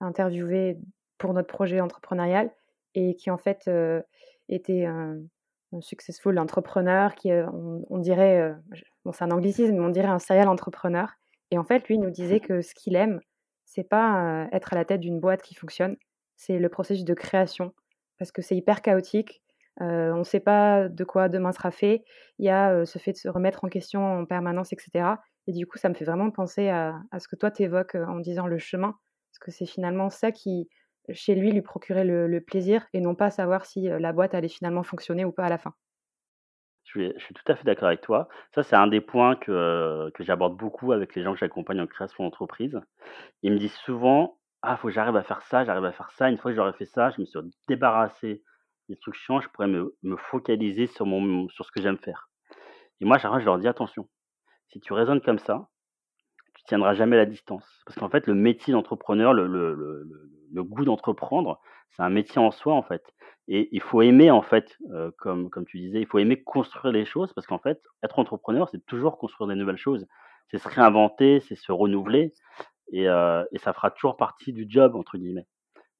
interviewée 0.00 0.78
pour 1.18 1.34
notre 1.34 1.48
projet 1.48 1.80
entrepreneurial 1.80 2.52
et 2.94 3.16
qui 3.16 3.30
en 3.30 3.38
fait, 3.38 3.68
heu, 3.68 4.04
était 4.48 4.86
un 4.86 5.20
un 5.72 5.82
successful 5.82 6.38
entrepreneur 6.40 7.14
qui, 7.14 7.30
on 7.32 7.98
dirait, 7.98 8.54
bon 9.04 9.12
c'est 9.12 9.24
un 9.24 9.30
anglicisme, 9.30 9.74
mais 9.74 9.80
on 9.86 9.90
dirait 9.90 10.08
un 10.08 10.18
serial 10.18 10.48
entrepreneur 10.48 11.10
et 11.50 11.58
en 11.58 11.64
fait 11.64 11.88
lui 11.88 11.96
il 11.96 12.00
nous 12.00 12.10
disait 12.10 12.40
que 12.40 12.62
ce 12.62 12.74
qu'il 12.74 12.96
aime, 12.96 13.20
c'est 13.64 13.84
pas, 13.88 14.48
être 14.52 14.72
à 14.72 14.76
la 14.76 14.84
tête 14.84 15.00
d'une 15.00 15.20
boîte 15.20 15.42
qui 15.42 15.54
fonctionne, 15.54 15.96
c'est 16.36 16.58
le 16.58 16.68
processus 16.68 17.04
de 17.04 17.14
création 17.14 17.74
parce 18.18 18.32
que 18.32 18.42
c'est 18.42 18.56
hyper 18.56 18.82
chaotique, 18.82 19.42
on 19.80 20.24
sait 20.24 20.40
pas 20.40 20.88
de 20.88 21.04
quoi 21.04 21.28
demain 21.28 21.52
sera 21.52 21.70
fait. 21.70 22.04
Il 22.38 22.46
y 22.46 22.50
a, 22.50 22.84
ce 22.86 22.98
fait 22.98 23.12
de 23.12 23.16
se 23.18 23.28
remettre 23.28 23.64
en 23.64 23.68
question 23.68 24.04
en 24.04 24.24
permanence 24.26 24.72
et 24.72 24.76
cetera 24.78 25.20
et 25.46 25.52
du 25.52 25.66
coup 25.66 25.78
ça 25.78 25.88
me 25.88 25.94
fait 25.94 26.04
vraiment 26.04 26.30
penser 26.30 26.68
à 26.68 27.00
ce 27.18 27.28
que 27.28 27.36
toi 27.36 27.50
tu 27.50 27.62
évoques, 27.62 27.94
heu, 27.96 28.04
en 28.06 28.18
disant 28.20 28.46
le 28.46 28.58
chemin, 28.58 28.94
parce 29.30 29.38
que 29.40 29.50
c'est 29.50 29.66
finalement 29.66 30.10
ça 30.10 30.32
qui, 30.32 30.68
chez 31.12 31.34
lui, 31.34 31.52
lui 31.52 31.62
procurait 31.62 32.04
le 32.04 32.40
plaisir 32.40 32.86
et 32.92 33.00
non 33.00 33.14
pas 33.14 33.30
savoir 33.30 33.64
si, 33.66 33.88
la 33.88 34.12
boîte 34.12 34.34
allait 34.34 34.48
finalement 34.48 34.82
fonctionner 34.82 35.24
ou 35.24 35.32
pas 35.32 35.44
à 35.44 35.48
la 35.50 35.58
fin. 35.58 35.72
Je 36.94 37.12
suis 37.18 37.34
tout 37.34 37.42
à 37.52 37.54
fait 37.56 37.64
d'accord 37.64 37.88
avec 37.88 38.00
toi. 38.00 38.28
Ça, 38.54 38.62
c'est 38.62 38.76
un 38.76 38.86
des 38.86 39.00
points 39.02 39.36
que 39.36 40.10
que 40.14 40.24
j'aborde 40.24 40.56
beaucoup 40.56 40.92
avec 40.92 41.14
les 41.14 41.22
gens 41.22 41.32
que 41.34 41.38
j'accompagne 41.38 41.80
en 41.80 41.86
création 41.86 42.24
d'entreprise. 42.24 42.80
Ils 43.42 43.52
me 43.52 43.58
disent 43.58 43.74
souvent: 43.76 44.38
«Ah, 44.62 44.76
faut 44.76 44.88
que 44.88 44.94
j'arrive 44.94 45.16
à 45.16 45.22
faire 45.24 45.42
ça, 45.42 45.64
j'arrive 45.64 45.84
à 45.86 45.92
faire 45.92 46.10
ça. 46.12 46.30
Une 46.30 46.38
fois 46.38 46.50
que 46.52 46.56
j'aurai 46.56 46.72
fait 46.74 46.86
ça, 46.86 47.10
je 47.10 47.20
me 47.20 47.26
suis 47.26 47.38
débarrassé 47.68 48.42
des 48.88 48.96
trucs 48.96 49.14
chiants, 49.16 49.40
je 49.40 49.48
pourrais 49.50 49.68
me 49.68 49.96
me 50.02 50.16
focaliser 50.16 50.86
sur 50.88 51.06
mon 51.06 51.48
sur 51.50 51.64
ce 51.66 51.72
que 51.72 51.82
j'aime 51.82 51.98
faire» 51.98 52.28
et 53.00 53.04
moi, 53.06 53.18
fois, 53.18 53.38
je 53.40 53.44
leur 53.46 53.58
dis: 53.58 53.68
«Attention, 53.68 54.08
si 54.68 54.80
tu 54.80 54.92
raisonnes 54.94 55.22
comme 55.22 55.38
ça, 55.40 55.68
tu 56.68 56.74
tiendras 56.74 56.94
jamais 56.94 57.16
la 57.16 57.26
distance». 57.26 57.64
Parce 57.86 57.96
qu'en 57.98 58.08
fait, 58.10 58.26
le 58.26 58.34
métier 58.34 58.72
d'entrepreneur, 58.72 59.32
le 59.34 59.46
le 60.52 60.64
goût 60.64 60.84
d'entreprendre, 60.84 61.60
c'est 61.90 62.02
un 62.02 62.10
métier 62.10 62.40
en 62.40 62.50
soi, 62.50 62.74
en 62.74 62.82
fait 62.82 63.02
et 63.50 63.68
il 63.72 63.80
faut 63.80 64.02
aimer, 64.02 64.30
en 64.30 64.42
fait, 64.42 64.76
heu, 64.92 65.10
comme 65.18 65.48
comme 65.50 65.64
tu 65.66 65.78
disais, 65.78 66.00
il 66.00 66.06
faut 66.06 66.18
aimer 66.18 66.42
construire 66.42 66.92
les 66.92 67.06
choses 67.06 67.32
parce 67.32 67.46
qu'en 67.46 67.58
fait, 67.58 67.80
être 68.02 68.18
entrepreneur, 68.18 68.68
c'est 68.70 68.84
toujours 68.86 69.16
construire 69.18 69.48
des 69.48 69.54
nouvelles 69.54 69.78
choses. 69.78 70.06
C'est 70.50 70.58
se 70.58 70.68
réinventer, 70.68 71.40
c'est 71.40 71.54
se 71.56 71.72
renouveler 71.72 72.34
et 72.92 73.08
heu 73.08 73.46
et 73.52 73.58
ça 73.58 73.72
fera 73.74 73.90
toujours 73.92 74.16
partie 74.18 74.52
du 74.54 74.66
«job» 74.68 74.96
entre 74.96 75.18
guillemets. 75.18 75.46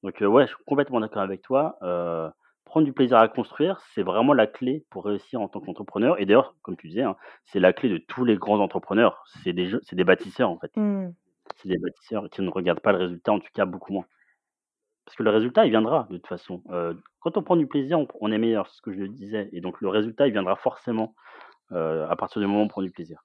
Donc 0.03 0.21
heu, 0.21 0.27
ouais, 0.27 0.47
je 0.47 0.55
suis 0.55 0.63
complètement 0.65 0.99
d'accord 1.01 1.21
avec 1.23 1.41
toi, 1.43 1.77
heu, 1.83 2.29
prendre 2.69 2.85
du 2.85 2.93
plaisir 2.93 3.17
à 3.17 3.27
construire, 3.27 3.81
c'est 3.93 4.03
vraiment 4.03 4.33
la 4.33 4.47
clé 4.47 4.85
pour 4.91 5.05
réussir 5.05 5.41
en 5.41 5.49
tant 5.49 5.59
qu'entrepreneur 5.59 6.19
et 6.21 6.25
d'ailleurs, 6.25 6.55
comme 6.61 6.77
tu 6.77 6.87
disais, 6.87 7.03
hein, 7.03 7.17
c'est 7.45 7.59
la 7.59 7.73
clé 7.73 7.89
de 7.89 7.97
tous 7.97 8.25
les 8.25 8.37
grands 8.37 8.59
entrepreneurs. 8.59 9.23
C'est 9.43 9.53
des 9.53 9.67
jeux 9.67 9.81
des 9.91 10.03
bâtisseurs, 10.03 10.49
en 10.49 10.59
fait. 10.59 10.71
Mmh. 10.75 11.13
C'est 11.57 11.69
des 11.69 11.77
bâtisseurs 11.79 12.29
qui 12.31 12.41
ne 12.41 12.49
regardent 12.49 12.81
pas 12.81 12.91
le 12.93 12.99
résultat, 12.99 13.33
en 13.33 13.39
tout 13.39 13.47
cas 13.53 13.65
beaucoup 13.65 13.93
moins. 13.93 14.05
Parce 15.05 15.17
que 15.17 15.23
le 15.23 15.31
résultat, 15.31 15.65
il 15.65 15.71
viendra 15.71 16.07
de 16.09 16.17
toute 16.17 16.27
façon. 16.27 16.63
Heu, 16.71 16.97
quand 17.19 17.35
on 17.37 17.43
prend 17.43 17.55
du 17.57 17.67
plaisir, 17.67 17.99
on 17.99 18.07
on 18.21 18.31
est 18.31 18.37
meilleur, 18.37 18.67
c'est 18.69 18.77
ce 18.77 18.81
que 18.81 18.93
je 18.93 19.03
disais 19.03 19.49
et 19.51 19.61
donc 19.61 19.81
le 19.81 19.89
résultat, 19.89 20.27
il 20.27 20.31
viendra 20.33 20.55
forcément, 20.55 21.15
heu, 21.73 22.05
à 22.09 22.15
partir 22.17 22.41
du 22.41 22.47
moment 22.47 22.61
où 22.61 22.65
on 22.65 22.69
prend 22.69 22.81
du 22.83 22.91
plaisir. 22.91 23.23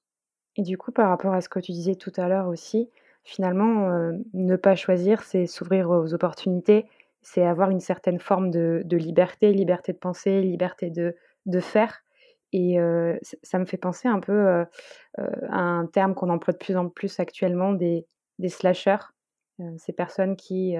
Et 0.57 0.63
du 0.63 0.79
coup, 0.79 0.93
par 0.93 1.09
rapport 1.09 1.33
à 1.35 1.41
ce 1.41 1.49
que 1.49 1.59
tu 1.61 1.73
disais 1.73 1.95
tout 1.95 2.13
à 2.17 2.29
l'heure 2.29 2.49
aussi, 2.49 2.91
finalement, 3.25 3.89
heu, 3.91 4.25
ne 4.35 4.57
pas 4.57 4.77
choisir, 4.77 5.23
c'est 5.23 5.47
s'ouvrir 5.47 5.91
aux 5.91 6.15
opportunités, 6.15 6.87
c'est 7.25 7.45
avoir 7.45 7.71
une 7.71 7.81
certaine 7.81 8.21
forme 8.21 8.51
de 8.51 8.97
liberté, 8.97 9.53
liberté 9.53 9.93
de 9.93 9.99
penser, 9.99 10.41
liberté 10.43 10.91
de 10.91 11.61
faire 11.61 12.05
et 12.55 12.79
ça 13.43 13.59
me 13.59 13.65
fait 13.65 13.77
penser 13.77 14.07
un 14.07 14.21
peu, 14.21 14.65
à 15.19 15.59
un 15.59 15.87
terme 15.87 16.15
qu'on 16.15 16.31
emploie 16.31 16.53
de 16.53 16.59
plus 16.59 16.77
en 16.77 16.89
plus 16.89 17.19
actuellement, 17.19 17.73
des 17.73 18.07
des 18.39 18.49
slasheurs. 18.49 19.13
Heu, 19.61 19.75
ces 19.79 19.93
personnes 19.93 20.37
qui, 20.37 20.77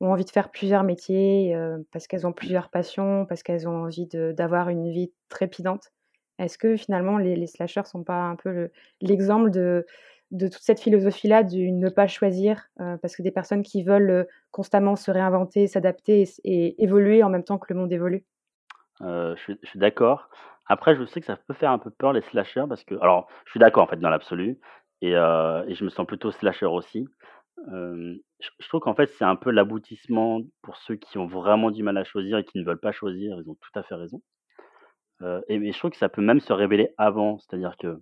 ont 0.00 0.12
envie 0.12 0.24
de 0.24 0.30
faire 0.30 0.50
plusieurs 0.50 0.82
métiers, 0.82 1.54
parce 1.92 2.06
qu'elles 2.06 2.26
ont 2.26 2.32
plusieurs 2.32 2.70
passions, 2.70 3.26
parce 3.26 3.42
qu'elles 3.42 3.68
ont 3.68 3.84
envie 3.84 4.06
d'avoir 4.08 4.70
une 4.70 4.90
vie 4.90 5.12
trépidante. 5.28 5.92
Est-ce 6.38 6.58
que 6.58 6.76
finalement 6.76 7.18
les 7.18 7.36
les 7.36 7.46
slasheurs 7.46 7.86
sont 7.86 8.02
pas 8.02 8.22
un 8.22 8.36
peu 8.36 8.50
le 8.50 8.72
l'exemple 9.02 9.50
de 9.50 9.86
de 10.34 10.48
toute 10.48 10.62
cette 10.62 10.80
philosophie-là 10.80 11.44
du 11.44 11.72
ne 11.72 11.88
pas 11.90 12.06
choisir, 12.08 12.68
heu, 12.80 12.98
parce 13.02 13.16
que 13.16 13.22
des 13.22 13.32
personnes 13.32 13.62
qui 13.62 13.84
veulent, 13.84 14.10
heu, 14.10 14.28
constamment 14.52 14.96
se 14.96 15.10
réinventer, 15.12 15.66
s'adapter 15.68 16.28
et 16.44 16.82
évoluer 16.84 17.22
en 17.24 17.30
même 17.30 17.44
temps 17.44 17.58
que 17.58 17.72
le 17.72 17.80
monde 17.80 17.92
évolue? 17.92 18.24
Heu, 19.00 19.34
je 19.36 19.54
suis 19.68 19.78
d'accord. 19.78 20.28
Après, 20.66 20.96
je 20.96 21.04
sais 21.04 21.20
que 21.20 21.26
ça 21.26 21.36
peut 21.36 21.54
faire 21.54 21.70
un 21.70 21.78
peu 21.78 21.90
peur 21.90 22.12
les 22.12 22.22
slasheurs 22.22 22.68
parce 22.68 22.84
que 22.84 22.94
alors, 23.00 23.28
je 23.46 23.50
suis 23.50 23.60
d'accord 23.60 23.84
en 23.84 23.86
fait 23.86 23.98
dans 24.00 24.08
l'absolu 24.10 24.58
et 25.02 25.10
je 25.12 25.84
me 25.84 25.90
sens 25.90 26.06
plutôt 26.06 26.30
slasher 26.30 26.66
aussi. 26.66 27.06
Je 27.68 28.68
trouve 28.68 28.80
qu'en 28.80 28.94
fait, 28.94 29.06
c'est 29.08 29.24
un 29.24 29.36
peu 29.36 29.50
l'aboutissement 29.50 30.40
pour 30.62 30.76
ceux 30.78 30.96
qui 30.96 31.18
ont 31.18 31.26
vraiment 31.26 31.70
du 31.70 31.82
mal 31.82 31.96
à 31.98 32.04
choisir 32.04 32.38
et 32.38 32.44
qui 32.44 32.58
ne 32.58 32.64
veulent 32.64 32.80
pas 32.80 32.92
choisir, 32.92 33.36
ils 33.40 33.50
ont 33.50 33.56
tout 33.56 33.78
à 33.78 33.82
fait 33.82 33.94
raison. 33.96 34.22
Et 35.48 35.72
je 35.72 35.78
trouve 35.78 35.90
que 35.90 35.96
ça 35.96 36.08
peut 36.08 36.22
même 36.22 36.40
se 36.40 36.52
révéler 36.52 36.90
avant, 36.98 37.38
c'est-à-dire 37.38 37.76
que 37.78 38.00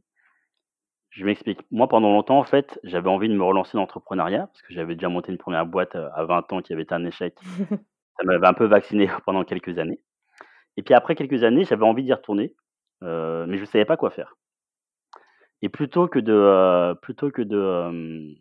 je 1.12 1.24
m'explique. 1.24 1.60
Moi, 1.70 1.88
pendant 1.88 2.10
longtemps, 2.10 2.38
en 2.40 2.44
fait, 2.44 2.80
j'avais 2.84 3.08
envie 3.10 3.28
de 3.28 3.34
me 3.34 3.44
relancer 3.44 3.72
dans 3.74 3.80
l'entrepreneuriat 3.82 4.46
parce 4.48 4.62
que 4.62 4.72
j'avais 4.74 4.94
déjà 4.96 5.08
monté 5.08 5.30
une 5.32 5.38
première 5.38 5.66
boîte, 5.66 5.94
heu, 5.96 6.08
à 6.14 6.24
20 6.24 6.50
ans 6.52 6.62
qui 6.62 6.72
avait 6.72 6.82
été 6.82 6.94
un 6.94 7.04
échec. 7.04 7.36
Ça 8.18 8.24
m'avait 8.24 8.46
un 8.48 8.54
peu 8.54 8.66
vacciné 8.66 9.08
pendant 9.26 9.44
quelques 9.44 9.78
années 9.78 10.00
et 10.78 10.82
puis 10.82 10.94
après 10.94 11.16
quelques 11.16 11.44
années, 11.44 11.64
j'avais 11.64 11.84
envie 11.84 12.04
d'y 12.04 12.12
retourner, 12.14 12.54
heu, 13.04 13.46
mais 13.48 13.56
je 13.58 13.62
ne 13.62 13.66
savais 13.66 13.84
pas 13.86 13.96
quoi 13.98 14.10
faire 14.10 14.36
et 15.62 15.68
plutôt 15.68 16.08
que 16.08 16.18
de, 16.18 16.32
heu, 16.32 16.94
plutôt 17.02 17.30
que 17.30 17.42
de, 17.42 18.34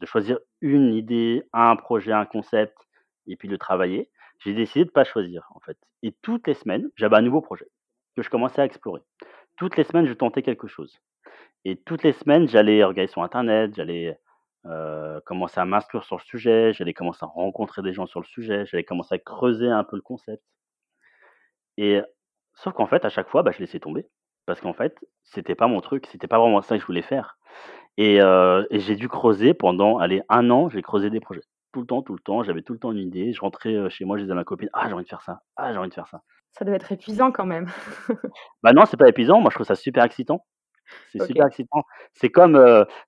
de 0.00 0.06
choisir 0.06 0.38
une 0.60 0.94
idée, 0.94 1.42
un 1.52 1.76
projet, 1.76 2.12
un 2.12 2.26
concept 2.26 2.76
et 3.26 3.36
puis 3.36 3.48
de 3.48 3.56
travailler, 3.56 4.10
j'ai 4.40 4.54
décidé 4.54 4.84
de 4.84 4.90
pas 4.90 5.04
choisir, 5.04 5.46
en 5.54 5.60
fait 5.60 5.78
et 6.02 6.12
toutes 6.22 6.46
les 6.46 6.54
semaines, 6.54 6.90
j'avais 6.96 7.16
un 7.16 7.22
nouveau 7.22 7.40
projet 7.40 7.66
que 8.16 8.22
je 8.22 8.28
commençais 8.28 8.60
à 8.60 8.66
explorer. 8.66 9.00
Toutes 9.56 9.76
les 9.76 9.84
semaines, 9.84 10.06
je 10.06 10.14
tentais 10.14 10.42
quelque 10.42 10.66
chose 10.68 11.00
et 11.64 11.76
toutes 11.76 12.02
les 12.04 12.12
semaines, 12.12 12.48
j'allais 12.48 12.84
regarder 12.84 13.10
sur 13.10 13.22
internet, 13.22 13.74
j'allais, 13.74 14.18
heu, 14.66 15.20
commencer 15.26 15.60
à 15.60 15.64
m'instruire 15.66 16.04
sur 16.04 16.16
le 16.16 16.22
sujet, 16.22 16.72
j'allais 16.74 16.94
commencer 16.94 17.20
à 17.24 17.26
rencontrer 17.28 17.82
des 17.82 17.92
gens 17.94 18.06
sur 18.06 18.20
le 18.20 18.26
sujet, 18.26 18.66
j'allais 18.66 18.84
commencer 18.84 19.14
à 19.16 19.18
creuser 19.18 19.68
un 19.70 19.84
peu 19.84 19.96
le 19.96 20.02
concept 20.02 20.42
et 21.76 22.00
sauf 22.54 22.72
qu'en 22.74 22.86
fait, 22.86 23.04
à 23.04 23.08
chaque 23.08 23.28
fois, 23.28 23.42
bah, 23.42 23.50
je 23.52 23.58
laissais 23.58 23.80
tomber 23.80 24.06
parce 24.46 24.60
qu'en 24.60 24.74
fait, 24.74 24.94
c'était 25.22 25.54
pas 25.54 25.66
mon 25.68 25.80
truc, 25.80 26.06
c'était 26.10 26.26
pas 26.26 26.38
vraiment 26.38 26.60
ça 26.62 26.76
que 26.76 26.82
je 26.82 26.86
voulais 26.86 27.02
faire 27.02 27.38
et 27.98 28.16
et 28.18 28.80
j'ai 28.80 28.96
dû 28.96 29.08
creuser 29.08 29.54
pendant, 29.54 29.98
allez, 29.98 30.22
un 30.28 30.50
an, 30.50 30.68
j'ai 30.70 30.82
creusé 30.82 31.10
des 31.10 31.20
projets. 31.20 31.42
Tout 31.72 31.80
le 31.82 31.86
temps, 31.86 32.02
tout 32.02 32.14
le 32.14 32.20
temps, 32.20 32.42
j'avais 32.44 32.62
tout 32.62 32.72
le 32.74 32.78
temps 32.80 32.92
une 32.92 32.98
idée, 33.00 33.32
je 33.34 33.40
rentrais, 33.40 33.74
heu, 33.74 33.88
chez 33.90 34.04
moi, 34.06 34.18
je 34.18 34.22
disais 34.24 34.32
à 34.32 34.36
ma 34.36 34.44
copine: 34.44 34.70
«Ah, 34.74 34.88
j'ai 34.88 34.94
envie 34.94 35.04
de 35.04 35.08
faire 35.10 35.22
ça. 35.22 35.42
Ah, 35.56 35.72
j'ai 35.72 35.78
envie 35.78 35.90
de 35.90 35.94
faire 35.94 36.08
ça». 36.08 36.22
Ça 36.52 36.64
doit 36.64 36.76
être 36.76 36.92
épuisant 36.92 37.32
quand 37.32 37.46
même. 37.46 37.68
Bah, 38.62 38.72
non, 38.72 38.84
c'est 38.86 38.96
pas 38.96 39.08
épuisant, 39.08 39.40
moi 39.40 39.50
je 39.50 39.56
trouve 39.56 39.66
ça 39.66 39.74
super 39.76 40.04
excitant. 40.04 40.44
C'est 41.12 41.20
super 41.20 41.46
excitant. 41.46 41.84
C'est 42.12 42.30
comme, 42.30 42.56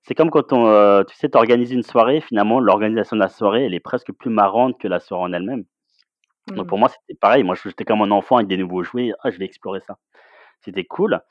c'est 0.03 0.15
comme 0.15 0.29
quand 0.31 0.53
on, 0.53 0.67
heu, 0.67 1.05
tu 1.09 1.15
sais, 1.15 1.29
tu 1.29 1.37
organises 1.37 1.71
une 1.71 1.83
soirée, 1.83 2.21
finalement, 2.21 2.59
l'organisation 2.59 3.15
de 3.15 3.21
la 3.21 3.29
soirée, 3.29 3.65
elle 3.65 3.73
est 3.73 3.79
presque 3.79 4.11
plus 4.13 4.29
marrante 4.29 4.79
que 4.79 4.87
la 4.87 4.99
soirée 4.99 5.23
en 5.23 5.33
elle-même. 5.33 5.65
Donc 6.55 6.67
Mmh. 6.67 6.69
pour 6.69 6.77
moi, 6.79 6.89
c'était 6.89 7.17
pareil. 7.19 7.43
Moi, 7.43 7.55
j'étais 7.63 7.85
comme 7.85 8.01
un 8.01 8.11
enfant 8.11 8.37
avec 8.37 8.47
des 8.47 8.57
nouveaux 8.57 8.83
jouets. 8.83 9.11
«Ah, 9.23 9.31
je 9.31 9.37
vais 9.39 9.45
explorer 9.45 9.81
ça». 9.81 9.97
C'était 10.61 10.85
cool 10.85 11.21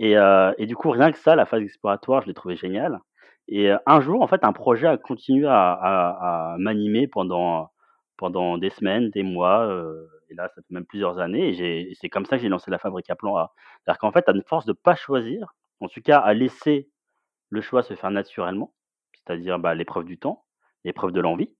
et 0.00 0.16
heu 0.16 0.54
et 0.58 0.66
du 0.66 0.76
coup, 0.76 0.90
rien 0.90 1.12
que 1.12 1.18
ça, 1.18 1.36
la 1.36 1.46
phase 1.46 1.62
exploratoire, 1.62 2.22
je 2.22 2.28
l'ai 2.28 2.34
trouvé 2.34 2.56
géniale 2.56 3.00
et 3.48 3.70
un 3.86 4.00
jour, 4.00 4.22
en 4.22 4.28
fait, 4.28 4.44
un 4.44 4.52
projet 4.54 4.86
a 4.88 4.96
continué 4.98 5.46
à 5.48 5.72
à 5.72 6.54
à 6.54 6.58
m'animer 6.58 7.08
pendant 7.08 7.70
pendant 8.18 8.58
des 8.58 8.70
semaines, 8.70 9.10
des 9.10 9.22
mois, 9.24 9.68
et 10.30 10.34
là, 10.34 10.48
ça 10.48 10.62
fait 10.62 10.74
même 10.74 10.86
plusieurs 10.86 11.18
années 11.18 11.50
et 11.50 11.90
et 11.90 11.94
c'est 11.94 12.08
comme 12.08 12.26
ça 12.26 12.36
que 12.36 12.42
j'ai 12.42 12.48
lancé 12.48 12.70
la 12.70 12.78
fabrique 12.78 13.10
à 13.10 13.16
plan 13.16 13.36
A. 13.36 13.52
C'est-à-dire 13.84 13.98
qu'en 13.98 14.12
fait, 14.12 14.28
à 14.28 14.32
une 14.32 14.42
force 14.42 14.66
de 14.66 14.72
pas 14.72 14.94
choisir, 14.94 15.54
En 15.80 15.88
tout 15.88 16.02
cas, 16.02 16.18
à 16.18 16.34
laisser 16.34 16.90
le 17.48 17.60
choix 17.60 17.82
se 17.82 17.94
faire 17.94 18.10
naturellement, 18.10 18.74
c'est-à-dire, 19.14 19.58
bah, 19.58 19.74
l'épreuve 19.74 20.04
du 20.04 20.18
temps, 20.18 20.44
l'épreuve 20.84 21.12
de 21.12 21.20
l'envie, 21.20 21.54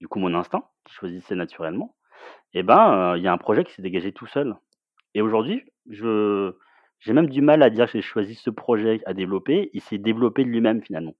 du 0.00 0.08
coup 0.08 0.18
mon 0.18 0.34
instinct 0.34 0.64
qui 0.84 0.94
choisissait 0.94 1.34
naturellement 1.34 1.96
et 2.54 2.62
ben, 2.62 3.16
il 3.16 3.22
y 3.22 3.28
a 3.28 3.32
un 3.32 3.38
projet 3.38 3.64
qui 3.64 3.72
s'est 3.72 3.82
dégagé 3.82 4.12
tout 4.12 4.26
seul. 4.26 4.54
Et 5.14 5.20
aujourd'hui, 5.20 5.64
j'ai 5.86 7.12
même 7.12 7.28
du 7.28 7.42
mal 7.42 7.62
à 7.62 7.70
dire 7.70 7.86
que 7.86 7.92
j'ai 7.92 8.02
choisi 8.02 8.34
ce 8.34 8.50
projet 8.50 9.00
à 9.06 9.14
développer, 9.14 9.70
il 9.72 9.80
s'est 9.80 9.98
développé 9.98 10.44
de 10.44 10.48
lui-même 10.48 10.82
finalement. 10.82 11.14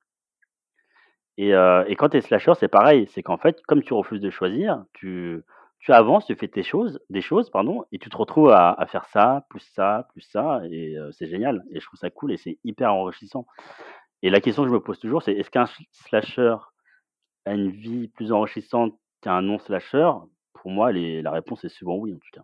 Et 1.36 1.54
heu 1.54 1.84
et 1.86 1.96
quand 1.96 2.10
tu 2.10 2.16
es 2.16 2.20
slasher, 2.20 2.54
c'est 2.58 2.68
pareil, 2.68 3.06
c'est 3.08 3.22
qu'en 3.22 3.38
fait, 3.38 3.62
comme 3.66 3.82
tu 3.82 3.94
refuses 3.94 4.20
de 4.20 4.30
choisir, 4.30 4.84
tu 4.94 5.42
tu 5.80 5.92
avances, 5.92 6.26
tu 6.26 6.34
fais 6.34 6.48
tes 6.48 6.62
choses 6.62 7.00
des 7.10 7.20
choses, 7.20 7.50
pardon 7.50 7.84
et 7.92 7.98
tu 7.98 8.10
te 8.10 8.16
retrouves 8.16 8.50
à 8.50 8.84
faire 8.88 9.06
ça, 9.06 9.46
plus 9.50 9.60
ça, 9.74 10.08
plus 10.12 10.22
ça 10.22 10.60
et 10.70 10.96
c'est 11.12 11.26
génial 11.26 11.64
et 11.72 11.80
je 11.80 11.86
trouve 11.86 11.98
ça 11.98 12.10
cool 12.10 12.32
et 12.32 12.36
c'est 12.36 12.58
hyper 12.64 12.92
enrichissant 12.94 13.46
et 14.22 14.30
la 14.30 14.40
question 14.40 14.62
que 14.64 14.68
je 14.68 14.74
me 14.74 14.80
pose 14.80 14.98
toujours, 14.98 15.22
c'est 15.22 15.32
est-ce 15.32 15.50
qu'un 15.50 15.66
sl 15.66 15.82
slasher 15.92 16.56
a 17.46 17.54
une 17.54 17.70
vie 17.70 18.08
plus 18.08 18.32
enrichissante 18.32 18.98
qu'un 19.22 19.42
non 19.42 19.58
slasher? 19.58 20.10
Pour 20.54 20.70
moi, 20.70 20.92
la 20.92 21.30
réponse 21.30 21.64
est 21.64 21.68
souvent 21.68 21.96
oui, 21.96 22.12
en 22.14 22.18
tout 22.18 22.30
cas. 22.32 22.42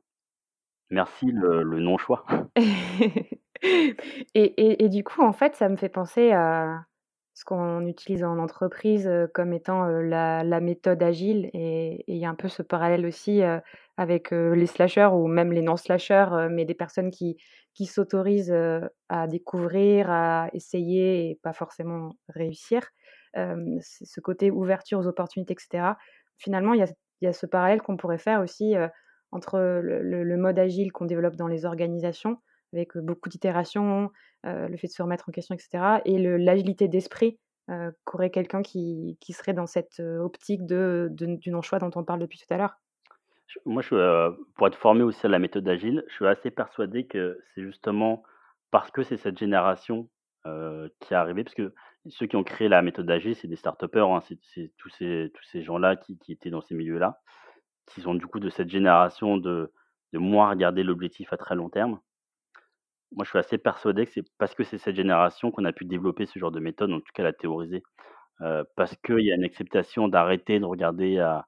Merci 0.90 1.26
le 1.26 1.62
le 1.62 1.80
non 1.80 1.98
choix. 1.98 2.24
Et 3.62 4.26
et 4.34 4.84
et 4.84 4.88
du 4.90 5.02
coup, 5.04 5.22
en 5.22 5.32
fait, 5.32 5.54
ça 5.56 5.70
me 5.70 5.76
fait 5.76 5.88
penser 5.88 6.32
à 6.32 6.84
ce 7.34 7.44
qu'on 7.44 7.86
utilise 7.86 8.24
en 8.24 8.38
entreprise, 8.38 9.06
heu, 9.08 9.28
comme 9.34 9.52
étant, 9.52 9.88
heu, 9.88 10.02
la 10.02 10.60
méthode 10.60 11.02
agile 11.02 11.50
et 11.52 12.04
il 12.08 12.16
y 12.18 12.24
a 12.26 12.30
un 12.30 12.34
peu 12.36 12.48
ce 12.48 12.62
parallèle 12.62 13.06
aussi, 13.06 13.42
heu, 13.42 13.60
avec, 13.96 14.30
les 14.32 14.66
slasheurs 14.66 15.14
ou 15.16 15.26
même 15.28 15.52
les 15.52 15.62
non 15.62 15.76
slasheurs, 15.76 16.34
heu, 16.34 16.48
mais 16.48 16.64
des 16.64 16.74
personnes 16.74 17.10
qui 17.10 17.36
qui 17.74 17.86
s'autorisent, 17.86 18.54
à 19.08 19.26
découvrir, 19.26 20.08
à 20.10 20.48
essayer 20.52 21.30
et 21.30 21.40
pas 21.42 21.52
forcément 21.52 22.12
réussir. 22.28 22.82
Ce 23.34 24.20
côté 24.20 24.50
ouverture 24.52 25.00
aux 25.00 25.08
opportunités 25.08 25.54
et 25.54 25.60
cetera. 25.60 25.98
Finalement, 26.38 26.74
il 26.74 26.84
y 27.22 27.26
a 27.26 27.32
ce 27.32 27.46
parallèle 27.46 27.82
qu'on 27.82 27.96
pourrait 27.96 28.18
faire 28.18 28.40
aussi, 28.40 28.74
entre 29.32 29.58
le 29.82 30.36
mode 30.36 30.58
agile 30.60 30.92
qu'on 30.92 31.04
développe 31.06 31.34
dans 31.36 31.48
les 31.48 31.64
organisations 31.66 32.38
avec, 32.74 32.96
beaucoup 32.98 33.28
d'itérations, 33.28 34.10
le 34.44 34.76
fait 34.76 34.88
de 34.88 34.92
se 34.92 35.02
remettre 35.02 35.28
en 35.28 35.32
question 35.32 35.54
et 35.54 35.58
cetera 35.58 36.00
et 36.04 36.18
l'agilité 36.18 36.88
d'esprit, 36.88 37.38
qu'aurait 38.04 38.30
quelqu'un 38.30 38.62
qui 38.62 39.16
qui 39.20 39.32
serait 39.32 39.54
dans 39.54 39.66
cette, 39.66 40.00
optique 40.00 40.66
de 40.66 41.08
de 41.10 41.26
du 41.36 41.50
non-choix 41.50 41.78
dont 41.78 41.90
on 41.94 42.04
parle 42.04 42.20
depuis 42.20 42.38
tout 42.38 42.52
à 42.52 42.58
l'heure? 42.58 42.74
Moi, 43.66 43.82
je, 43.82 44.30
pour 44.54 44.66
être 44.66 44.76
formé 44.76 45.02
aussi 45.02 45.24
à 45.26 45.28
la 45.28 45.38
méthode 45.38 45.68
agile, 45.68 46.04
je 46.08 46.14
suis 46.14 46.26
assez 46.26 46.50
persuadé 46.50 47.06
que 47.06 47.38
c'est 47.54 47.62
justement 47.62 48.22
parce 48.70 48.90
que 48.90 49.02
c'est 49.02 49.16
cette 49.16 49.38
génération, 49.38 50.08
qui 51.00 51.14
est 51.14 51.16
arrivée 51.16 51.44
parce 51.44 51.54
que 51.54 51.72
ceux 52.08 52.26
qui 52.26 52.36
ont 52.36 52.44
créé 52.44 52.68
la 52.68 52.82
méthode 52.82 53.10
agile, 53.10 53.34
c'est 53.34 53.48
des 53.48 53.56
start-upers, 53.56 54.10
hein, 54.10 54.20
c'est 54.26 54.72
tous 54.76 54.90
ces 54.90 55.30
tous 55.34 55.44
ces 55.44 55.62
gens-là 55.62 55.96
qui 55.96 56.18
qui 56.18 56.32
étaient 56.32 56.50
dans 56.50 56.60
ces 56.60 56.74
milieux-là, 56.74 57.20
qui 57.86 58.02
sont 58.02 58.14
du 58.14 58.26
coup 58.26 58.40
de 58.40 58.50
cette 58.50 58.68
génération 58.68 59.38
de 59.38 59.72
de 60.12 60.18
moins 60.18 60.50
regarder 60.50 60.82
l'objectif 60.82 61.32
à 61.32 61.36
très 61.36 61.54
long 61.54 61.70
terme. 61.70 61.98
Moi, 63.14 63.24
je 63.24 63.30
suis 63.30 63.38
assez 63.38 63.58
persuadé 63.58 64.06
que 64.06 64.12
c'est 64.12 64.24
parce 64.38 64.54
que 64.54 64.64
c'est 64.64 64.78
cette 64.78 64.96
génération 64.96 65.50
qu'on 65.52 65.64
a 65.64 65.72
pu 65.72 65.84
développer 65.84 66.26
ce 66.26 66.38
genre 66.38 66.50
de 66.50 66.60
méthode, 66.60 66.92
en 66.92 66.98
tout 67.00 67.12
cas 67.14 67.22
la 67.22 67.32
théoriser, 67.32 67.82
heu, 68.42 68.64
parce 68.76 68.96
qu'il 69.04 69.20
y 69.20 69.32
a 69.32 69.36
une 69.36 69.44
acceptation 69.44 70.08
d'arrêter 70.08 70.60
de 70.60 70.66
regarder 70.66 71.18
à 71.20 71.46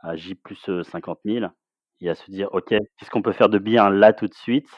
à 0.00 0.16
J 0.16 0.34
plus, 0.36 0.58
heu, 0.70 0.82
50 0.84 1.20
000 1.24 1.52
et 2.00 2.10
à 2.10 2.14
se 2.16 2.30
dire: 2.30 2.48
«OK, 2.54 2.68
qu'est-ce 2.70 3.10
qu'on 3.10 3.22
peut 3.22 3.32
faire 3.32 3.48
de 3.50 3.58
bien 3.58 3.90
là 3.90 4.12
tout 4.14 4.26
de 4.28 4.34
suite?» 4.34 4.68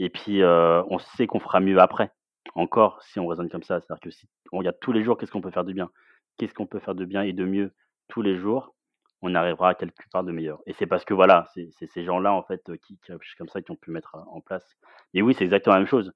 et 0.00 0.10
puis, 0.10 0.42
heu, 0.42 0.82
on 0.90 0.98
sait 0.98 1.26
qu'on 1.28 1.40
fera 1.40 1.60
mieux 1.60 1.80
après. 1.80 2.12
Encore 2.56 3.02
si 3.02 3.20
on 3.20 3.26
raisonne 3.28 3.50
comme 3.50 3.62
ça, 3.64 3.80
c'est-à-dire 3.80 4.00
que 4.02 4.10
si 4.10 4.28
on 4.52 4.58
regarde 4.58 4.78
tous 4.82 4.92
les 4.92 5.02
jours 5.04 5.18
qu'est-ce 5.18 5.32
qu'on 5.32 5.40
peut 5.42 5.50
faire 5.52 5.64
de 5.64 5.72
bien? 5.74 5.90
Qu'est-ce 6.38 6.54
qu'on 6.54 6.66
peut 6.68 6.80
faire 6.80 6.94
de 6.96 7.04
bien 7.06 7.22
et 7.22 7.32
de 7.34 7.44
mieux 7.46 7.72
tous 8.08 8.22
les 8.22 8.36
jours? 8.36 8.74
On 9.22 9.34
arrivera 9.34 9.70
à 9.70 9.74
quelque 9.74 9.94
part 10.12 10.24
de 10.24 10.32
meilleur 10.32 10.60
et 10.66 10.72
c'est 10.72 10.86
parce 10.86 11.04
que 11.04 11.14
voilà, 11.14 11.46
c'est 11.54 11.70
ces 11.88 12.04
gens-là 12.04 12.32
en 12.32 12.42
fait, 12.42 12.68
heu, 12.68 12.76
qui 12.76 12.98
réfléchissent 13.08 13.34
comme 13.36 13.48
ça, 13.48 13.62
qui 13.62 13.70
ont 13.70 13.76
pu 13.76 13.90
mettre, 13.90 14.16
heu, 14.16 14.20
en 14.30 14.40
place 14.40 14.76
et 15.14 15.22
oui, 15.22 15.34
c'est 15.34 15.44
exactement 15.44 15.74
la 15.74 15.80
même 15.80 15.88
chose. 15.88 16.12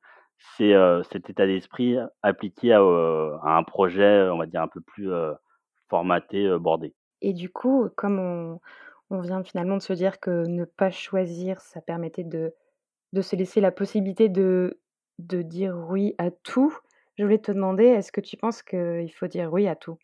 C'est, 0.57 0.73
heu, 0.75 1.03
cet 1.11 1.31
état 1.31 1.47
d'esprit 1.47 1.97
appliqué 2.23 2.73
à, 2.73 2.81
un 2.81 3.63
projet, 3.65 4.29
on 4.31 4.39
va 4.39 4.47
dire 4.47 4.63
un 4.63 4.69
peu 4.69 4.81
plus, 4.81 5.11
formaté, 5.89 6.49
bordé. 6.59 6.95
Et 7.21 7.33
du 7.33 7.51
coup, 7.51 7.89
comme 7.97 8.19
on 8.19 8.61
on 9.13 9.21
vient 9.21 9.45
finalement 9.45 9.77
de 9.77 9.83
se 9.83 9.93
dire 9.93 10.21
que 10.21 10.47
ne 10.47 10.65
pas 10.65 10.91
choisir, 10.91 11.61
ça 11.61 11.81
permettait 11.83 12.25
de 12.25 12.55
de 13.13 13.23
se 13.23 13.37
laisser 13.37 13.61
la 13.61 13.73
possibilité 13.73 14.29
de 14.29 14.81
de 15.19 15.43
dire 15.43 15.77
oui 15.91 16.15
à 16.19 16.31
tout. 16.31 16.77
Je 17.19 17.25
voulais 17.25 17.39
te 17.39 17.53
demander, 17.53 17.85
est-ce 17.85 18.11
que 18.13 18.23
tu 18.23 18.37
penses 18.39 18.63
qu'il 18.63 19.13
faut 19.15 19.27
dire 19.29 19.53
oui 19.53 19.69
à 19.69 19.77
tout? 19.77 19.99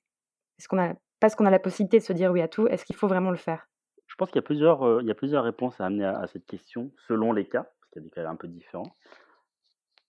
Est-ce 0.58 0.68
qu'on 0.68 0.78
a 0.78 0.94
parce 1.20 1.34
qu'on 1.34 1.46
a 1.46 1.50
la 1.50 1.58
possibilité 1.58 1.98
de 1.98 2.04
se 2.04 2.12
dire 2.12 2.30
oui 2.30 2.40
à 2.40 2.48
tout, 2.48 2.66
est-ce 2.68 2.84
qu'il 2.84 2.96
faut 2.96 3.08
vraiment 3.08 3.30
le 3.30 3.36
faire? 3.36 3.66
Je 4.06 4.14
pense 4.14 4.28
qu'il 4.30 4.36
y 4.36 4.38
a 4.38 5.14
plusieurs, 5.14 5.44
réponses 5.44 5.80
à 5.80 5.86
amener 5.86 6.04
à 6.04 6.26
cette 6.26 6.46
question 6.46 6.90
selon 7.06 7.32
les 7.32 7.46
cas, 7.46 7.62
parce 7.62 7.90
qu'il 7.92 8.02
y 8.02 8.04
a 8.04 8.08
des 8.08 8.10
cas 8.10 8.28
un 8.28 8.36
peu 8.36 8.48
différents. 8.48 8.94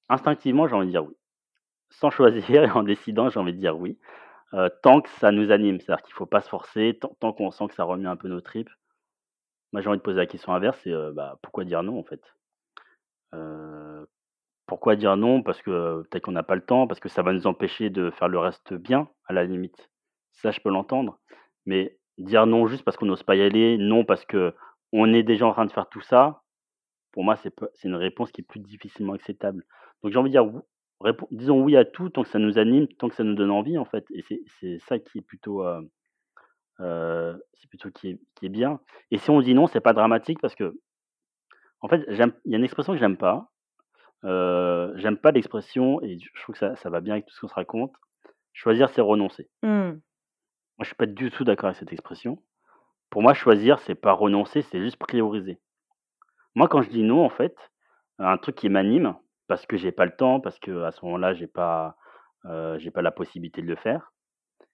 Instinctivement, 0.07 0.67
j'ai 0.67 0.75
envie 0.75 0.87
de 0.87 0.91
dire 0.91 1.05
oui. 1.05 1.15
Sans 1.89 2.09
choisir 2.11 2.63
et 2.63 2.71
en 2.71 2.83
décidant, 2.83 3.29
j'ai 3.29 3.39
envie 3.39 3.53
de 3.53 3.59
dire 3.59 3.77
oui, 3.77 3.99
tant 4.81 5.01
que 5.01 5.09
ça 5.09 5.31
nous 5.31 5.51
anime. 5.51 5.79
C'est-à-dire 5.79 6.03
qu'il 6.03 6.13
faut 6.13 6.25
pas 6.25 6.41
se 6.41 6.49
forcer, 6.49 6.99
tant 7.19 7.33
qu'on 7.33 7.51
sent 7.51 7.67
que 7.67 7.75
ça 7.75 7.83
remue 7.83 8.07
un 8.07 8.15
peu 8.15 8.27
nos 8.27 8.41
tripes. 8.41 8.69
Moi, 9.71 9.81
j'ai 9.81 9.89
envie 9.89 9.99
de 9.99 10.03
poser 10.03 10.17
la 10.17 10.25
question 10.25 10.53
inverse, 10.53 10.79
c'est, 10.83 10.93
bah, 11.13 11.37
pourquoi 11.43 11.63
dire 11.63 11.83
non, 11.83 11.99
en 11.99 12.03
fait? 12.03 12.21
Pourquoi 14.65 14.95
dire 14.95 15.17
non? 15.17 15.41
Parce 15.41 15.61
que, 15.61 16.03
peut-être 16.03 16.23
qu'on 16.23 16.31
n'a 16.31 16.43
pas 16.43 16.55
le 16.55 16.63
temps, 16.63 16.87
parce 16.87 16.99
que 16.99 17.09
ça 17.09 17.21
va 17.23 17.33
nous 17.33 17.47
empêcher 17.47 17.89
de 17.89 18.11
faire 18.11 18.27
le 18.27 18.39
reste 18.39 18.73
bien, 18.73 19.09
à 19.25 19.33
la 19.33 19.43
limite. 19.43 19.89
Ça, 20.41 20.52
je 20.52 20.60
peux 20.62 20.69
l'entendre. 20.69 21.19
Mais 21.65 21.97
dire 22.17 22.45
non 22.45 22.67
juste 22.67 22.84
parce 22.84 22.97
qu'on 22.97 23.06
n'ose 23.06 23.23
pas 23.23 23.36
y 23.36 23.41
aller, 23.41 23.78
non 23.78 24.06
parce 24.06 24.25
qu'on 24.25 25.13
est 25.13 25.23
déjà 25.23 25.45
en 25.45 25.54
train 25.54 25.65
de 25.65 25.71
faire 25.71 25.89
tout 25.89 26.02
ça, 26.02 26.41
pour 27.12 27.23
moi, 27.23 27.36
c'est 27.38 27.54
une 27.86 27.95
réponse 27.95 28.32
qui 28.32 28.41
est 28.41 28.45
plus 28.45 28.60
difficilement 28.62 29.13
acceptable. 29.13 29.65
Donc 30.04 30.12
j'ai 30.13 30.19
envie 30.19 30.32
de 30.32 30.39
dire 30.39 30.52
disons 31.32 31.62
oui 31.63 31.78
à 31.78 31.86
tout 31.86 32.10
tant 32.10 32.23
que 32.23 32.30
ça 32.30 32.39
nous 32.39 32.58
anime, 32.60 32.88
tant 32.88 33.10
que 33.10 33.15
ça 33.15 33.23
nous 33.23 33.36
donne 33.36 33.52
envie, 33.52 33.78
en 33.78 33.86
fait 33.86 34.06
et 34.13 34.23
c'est 34.60 34.80
ça 34.80 34.99
qui 34.99 35.19
est 35.19 35.21
plutôt, 35.21 35.63
heu 35.65 35.89
heu, 36.82 37.43
c'est 37.56 37.69
plutôt 37.69 37.91
qui 37.91 38.10
est 38.12 38.19
qui 38.36 38.47
est 38.47 38.49
bien 38.49 38.80
et 39.12 39.17
si 39.19 39.30
on 39.32 39.41
dit 39.41 39.54
non, 39.56 39.67
c'est 39.67 39.82
pas 39.82 39.93
dramatique 39.93 40.39
parce 40.41 40.56
que 40.56 40.80
en 41.82 41.88
fait, 41.89 42.04
il 42.10 42.17
y 42.17 42.21
a 42.56 42.58
une 42.58 42.63
expression 42.63 42.93
que 42.93 42.99
j'aime 42.99 43.17
pas, 43.17 43.49
heu, 44.25 44.93
j'aime 44.97 45.17
pas 45.17 45.32
l'expression 45.32 46.02
et 46.04 46.17
je 46.19 46.41
trouve 46.43 46.54
que 46.54 46.60
ça 46.60 46.75
ça 46.78 46.89
va 46.89 47.02
bien 47.02 47.15
avec 47.15 47.25
tout 47.28 47.34
ce 47.36 47.41
qu'on 47.41 47.47
se 47.49 47.54
raconte, 47.56 47.93
choisir, 48.54 48.89
c'est 48.89 49.02
renoncer. 49.02 49.49
Mmh. 49.63 49.91
Moi, 50.79 50.83
je 50.85 50.87
suis 50.87 50.95
pas 50.95 51.05
du 51.05 51.29
tout 51.29 51.43
d'accord 51.43 51.67
avec 51.67 51.77
cette 51.77 51.93
expression. 51.93 52.41
Pour 53.11 53.21
moi, 53.23 53.33
choisir, 53.35 53.79
c'est 53.79 53.95
pas 53.95 54.13
renoncer, 54.13 54.61
c'est 54.63 54.79
juste 54.81 54.97
prioriser. 54.97 55.59
Moi, 56.55 56.67
quand 56.67 56.81
je 56.81 56.89
dis 56.89 57.03
non, 57.03 57.25
en 57.25 57.29
fait, 57.29 57.55
à 58.19 58.31
un 58.31 58.37
truc 58.37 58.55
qui 58.55 58.69
m'anime, 58.69 59.15
parce 59.47 59.65
que 59.65 59.77
j'ai 59.77 59.91
pas 59.91 60.05
le 60.05 60.15
temps, 60.15 60.39
parce 60.39 60.59
qu'à 60.59 60.91
ce 60.91 61.05
moment-là, 61.05 61.33
j'ai 61.33 61.47
pas, 61.47 61.97
j'ai 62.77 62.91
pas 62.91 63.01
la 63.01 63.11
possibilité 63.11 63.61
de 63.61 63.67
le 63.67 63.75
faire 63.75 64.13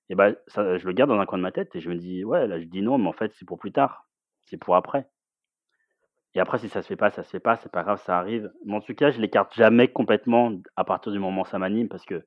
et 0.09 0.15
ça 0.47 0.77
je 0.77 0.87
le 0.87 0.93
garde 0.93 1.09
dans 1.11 1.19
un 1.19 1.25
coin 1.27 1.37
de 1.39 1.43
ma 1.43 1.51
tête 1.53 1.75
et 1.75 1.81
je 1.81 1.89
me 1.89 1.95
dis: 1.95 2.25
«Ouais, 2.25 2.47
là, 2.47 2.59
je 2.59 2.65
dis 2.65 2.81
non, 2.83 2.97
mais 2.99 3.07
en 3.09 3.13
fait, 3.13 3.33
c'est 3.35 3.45
pour 3.47 3.59
plus 3.59 3.71
tard, 3.73 4.07
c'est 4.45 4.57
pour 4.57 4.75
après» 4.75 5.07
et 6.35 6.39
après 6.39 6.59
si 6.59 6.69
ça 6.69 6.83
se 6.83 6.87
fait 6.87 6.95
pas, 6.95 7.09
ça 7.09 7.23
se 7.23 7.29
fait 7.31 7.39
pas, 7.39 7.55
c'est 7.57 7.71
pas 7.71 7.81
grave, 7.83 7.99
ça 8.03 8.19
arrive. 8.19 8.51
Mais 8.65 8.75
en 8.75 8.81
tout 8.81 8.93
cas, 8.93 9.09
je 9.11 9.19
l'écarte 9.19 9.53
jamais 9.55 9.87
complètement 9.87 10.51
à 10.75 10.83
partir 10.83 11.11
du 11.11 11.17
moment 11.19 11.41
où 11.41 11.45
ça 11.45 11.57
m'anime 11.59 11.87
parce 11.89 12.05
que 12.05 12.23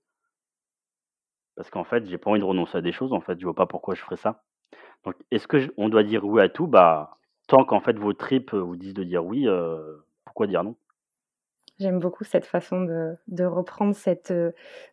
parce 1.58 1.70
qu'en 1.70 1.84
fait, 1.84 2.06
j'ai 2.08 2.18
pas 2.18 2.30
envie 2.32 2.40
de 2.40 2.46
renoncer 2.46 2.78
à 2.78 2.82
des 2.82 2.92
choses, 2.92 3.12
en 3.14 3.20
fait, 3.22 3.40
je 3.40 3.44
vois 3.46 3.56
pas 3.56 3.66
pourquoi 3.66 3.96
je 3.96 4.02
ferais 4.02 4.16
ça. 4.18 4.44
Donc 5.04 5.16
est-ce 5.32 5.48
que 5.48 5.72
on 5.78 5.88
doit 5.90 6.04
dire 6.04 6.24
oui 6.24 6.42
à 6.42 6.48
tout? 6.50 6.66
Bah, 6.68 7.18
tant 7.48 7.64
qu'en 7.64 7.80
fait 7.80 7.98
vos 7.98 8.12
tripes, 8.14 8.54
heu, 8.54 8.60
vous 8.60 8.76
disent 8.76 8.94
de 8.94 9.04
dire 9.04 9.24
oui, 9.26 9.46
heu, 9.48 10.04
pourquoi 10.24 10.46
dire 10.48 10.64
non? 10.64 10.76
J'aime 11.78 12.00
beaucoup 12.00 12.24
cette 12.24 12.44
façon 12.46 12.82
de 12.82 13.16
de 13.28 13.44
reprendre 13.44 13.94
cette, 13.94 14.32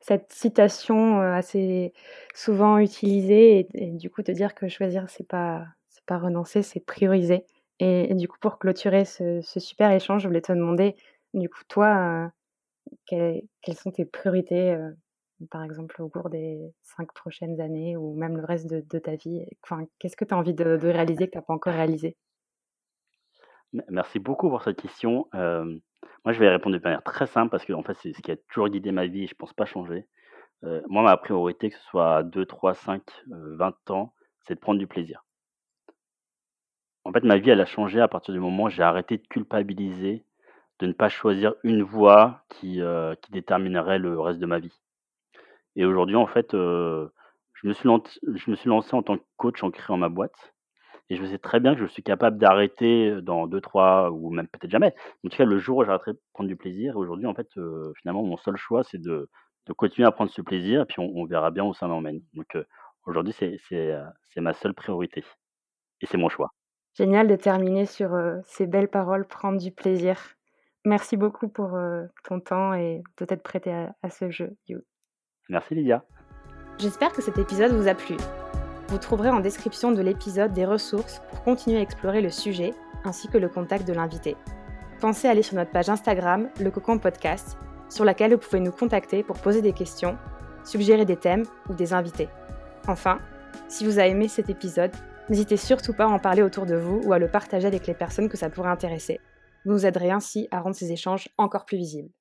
cette 0.01 0.31
citation, 0.31 1.19
assez 1.19 1.93
souvent 2.35 2.77
utilisée 2.77 3.67
et 3.73 3.87
du 3.91 4.09
coup 4.11 4.21
te 4.21 4.31
dire 4.31 4.53
que 4.53 4.67
choisir 4.67 5.09
c'est 5.09 5.27
pas 5.27 5.65
c'est 5.89 6.05
pas 6.05 6.19
renoncer, 6.19 6.61
c'est 6.61 6.79
prioriser 6.85 7.45
et 7.79 8.13
du 8.13 8.27
coup 8.27 8.37
pour 8.39 8.59
clôturer 8.59 9.03
ce 9.05 9.41
super 9.41 9.91
échange, 9.91 10.21
je 10.23 10.27
voulais 10.27 10.41
te 10.41 10.51
demander, 10.53 10.95
du 11.33 11.49
coup 11.49 11.63
toi, 11.67 12.31
quelles 13.07 13.77
sont 13.77 13.91
tes 13.91 14.05
priorités, 14.05 14.77
par 15.51 15.63
exemple 15.63 16.01
au 16.01 16.09
cours 16.09 16.29
des 16.29 16.73
5 16.83 17.11
prochaines 17.13 17.61
années 17.61 17.97
ou 17.97 18.13
même 18.15 18.37
le 18.37 18.45
reste 18.45 18.67
de 18.67 18.99
ta 18.99 19.15
vie? 19.15 19.45
Enfin, 19.63 19.85
qu'est-ce 19.99 20.15
que 20.17 20.25
tu 20.25 20.33
as 20.33 20.37
envie 20.37 20.53
de 20.53 20.65
réaliser 20.65 21.27
que 21.27 21.31
tu 21.33 21.37
as 21.37 21.41
pas 21.41 21.53
encore 21.53 21.73
réalisé? 21.73 22.17
Me 23.73 23.81
merci 23.89 24.19
beaucoup 24.19 24.49
pour 24.49 24.63
cette 24.63 24.81
question. 24.81 25.27
Hem, 25.33 25.79
moi, 26.23 26.33
je 26.33 26.39
vais 26.39 26.49
répondre 26.49 26.77
de 26.77 26.81
manière 26.83 27.03
très 27.03 27.27
simple 27.27 27.49
parce 27.51 27.65
qu'en 27.65 27.83
fait, 27.83 27.93
c'est 27.95 28.13
ce 28.13 28.21
qui 28.21 28.31
a 28.31 28.37
toujours 28.49 28.69
guidé 28.69 28.91
ma 28.91 29.05
vie 29.07 29.23
et 29.23 29.27
je 29.27 29.35
pense 29.35 29.53
pas 29.53 29.65
changer. 29.65 30.07
Heu, 30.65 30.83
moi, 30.89 31.03
ma 31.03 31.17
priorité, 31.17 31.69
que 31.71 31.77
ce 31.77 31.83
soit 31.83 32.17
à 32.17 32.23
2-3-5, 32.23 33.03
heu, 33.31 33.55
20 33.57 33.91
ans, 33.91 34.13
c'est 34.47 34.55
de 34.55 34.61
prendre 34.61 34.79
du 34.79 34.87
plaisir. 34.87 35.25
En 37.05 37.13
fait, 37.13 37.23
ma 37.23 37.37
vie, 37.37 37.51
elle 37.51 37.61
a 37.61 37.65
changé 37.65 38.01
à 38.01 38.09
partir 38.09 38.33
du 38.33 38.41
moment 38.41 38.63
où 38.65 38.69
j'ai 38.69 38.83
arrêté 38.83 39.17
de 39.17 39.25
culpabiliser 39.27 40.25
de 40.79 40.87
ne 40.87 40.93
pas 40.93 41.09
choisir 41.09 41.53
une 41.63 41.83
voie 41.83 42.43
qui, 42.49 42.81
qui 43.21 43.31
déterminerait 43.31 43.99
le 43.99 44.19
reste 44.19 44.39
de 44.39 44.45
ma 44.45 44.59
vie. 44.59 44.81
Et 45.75 45.85
aujourd'hui, 45.85 46.15
en 46.15 46.27
fait, 46.27 46.51
je 46.53 47.09
me 47.65 47.73
suis 47.73 48.69
lancé 48.69 48.95
en 48.95 49.03
tant 49.03 49.17
que 49.17 49.23
coach 49.37 49.63
en 49.63 49.71
créant 49.71 49.97
ma 49.97 50.09
boîte 50.09 50.53
et 51.09 51.17
je 51.17 51.25
sais 51.25 51.37
très 51.37 51.59
bien 51.59 51.75
que 51.75 51.81
je 51.81 51.85
suis 51.85 52.03
capable 52.03 52.37
d'arrêter, 52.37 53.21
dans 53.21 53.47
2-3 53.47 54.09
ou 54.09 54.31
même 54.31 54.47
peut-être 54.47 54.71
jamais. 54.71 54.95
En 55.23 55.29
tout 55.29 55.37
cas, 55.37 55.45
le 55.45 55.59
jour 55.59 55.77
où 55.77 55.85
j'arrêterai 55.85 56.13
de 56.13 56.21
prendre 56.33 56.47
du 56.47 56.55
plaisir 56.55 56.97
aujourd'hui, 56.97 57.27
en 57.27 57.35
fait, 57.35 57.47
finalement, 58.01 58.23
mon 58.23 58.37
seul 58.37 58.57
choix, 58.57 58.83
c'est 58.83 59.01
de 59.01 59.29
continuer 59.77 60.07
à 60.07 60.11
prendre 60.11 60.31
ce 60.31 60.41
plaisir 60.41 60.81
et 60.81 60.85
puis 60.85 60.99
on 60.99 61.25
verra 61.25 61.51
bien 61.51 61.63
où 61.63 61.73
ça 61.73 61.87
m'emmène. 61.87 62.21
Donc 62.33 62.57
aujourd'hui, 63.05 63.33
c'est 63.33 64.01
ma 64.37 64.53
seule 64.53 64.73
priorité 64.73 65.23
et 66.01 66.05
c'est 66.07 66.17
mon 66.17 66.29
choix. 66.29 66.53
Génial 66.97 67.27
de 67.27 67.35
terminer 67.35 67.85
sur, 67.85 68.17
ces 68.45 68.65
belles 68.65 68.89
paroles, 68.89 69.27
prendre 69.27 69.59
du 69.59 69.71
plaisir. 69.71 70.17
Merci 70.85 71.17
beaucoup 71.17 71.49
pour, 71.49 71.77
ton 72.23 72.39
temps 72.39 72.73
et 72.73 73.03
de 73.17 73.25
t'être 73.25 73.43
prêté 73.43 73.71
à 73.71 73.95
à 74.01 74.09
ce 74.09 74.31
jeu, 74.31 74.55
You. 74.67 74.79
Merci 75.49 75.75
Lydia. 75.75 76.03
J'espère 76.77 77.11
que 77.11 77.21
cet 77.21 77.37
épisode 77.37 77.71
vous 77.71 77.87
a 77.87 77.93
plu. 77.93 78.17
Vous 78.89 78.97
trouverez 78.97 79.29
en 79.29 79.39
description 79.39 79.91
de 79.91 80.01
l'épisode 80.01 80.53
des 80.53 80.65
ressources 80.65 81.21
pour 81.29 81.43
continuer 81.43 81.77
à 81.77 81.81
explorer 81.81 82.21
le 82.21 82.29
sujet 82.29 82.73
ainsi 83.03 83.27
que 83.27 83.37
le 83.37 83.49
contact 83.49 83.87
de 83.87 83.93
l'invité. 83.93 84.35
Pensez 84.99 85.27
à 85.27 85.31
aller 85.31 85.43
sur 85.43 85.55
notre 85.55 85.71
page 85.71 85.89
Instagram, 85.89 86.49
le 86.59 86.71
Cocon 86.71 86.97
Podcast, 86.97 87.57
sur 87.89 88.05
laquelle 88.05 88.33
vous 88.33 88.39
pouvez 88.39 88.59
nous 88.59 88.71
contacter 88.71 89.23
pour 89.23 89.37
poser 89.37 89.61
des 89.61 89.73
questions, 89.73 90.17
suggérer 90.63 91.05
des 91.05 91.17
thèmes 91.17 91.45
ou 91.69 91.73
des 91.73 91.93
invités. 91.93 92.29
Enfin, 92.87 93.19
si 93.67 93.85
vous 93.85 93.99
avez 93.99 94.09
aimé 94.09 94.27
cet 94.27 94.49
épisode, 94.49 94.91
N'hésitez 95.27 95.57
surtout 95.57 95.93
pas 95.93 96.05
à 96.05 96.09
en 96.09 96.19
parler 96.19 96.43
autour 96.43 96.67
de 96.67 96.75
vous 96.75 97.01
ou 97.03 97.11
à 97.11 97.17
le 97.17 97.27
partager 97.27 97.65
avec 97.65 97.87
les 97.87 97.95
personnes 97.95 98.29
que 98.29 98.37
ça 98.37 98.51
pourrait 98.51 98.69
intéresser. 98.69 99.19
Vous 99.65 99.71
nous 99.71 99.85
aiderez 99.87 100.11
ainsi 100.11 100.47
à 100.51 100.59
rendre 100.59 100.75
ces 100.75 100.91
échanges 100.91 101.29
encore 101.39 101.65
plus 101.65 101.77
visibles. 101.77 102.11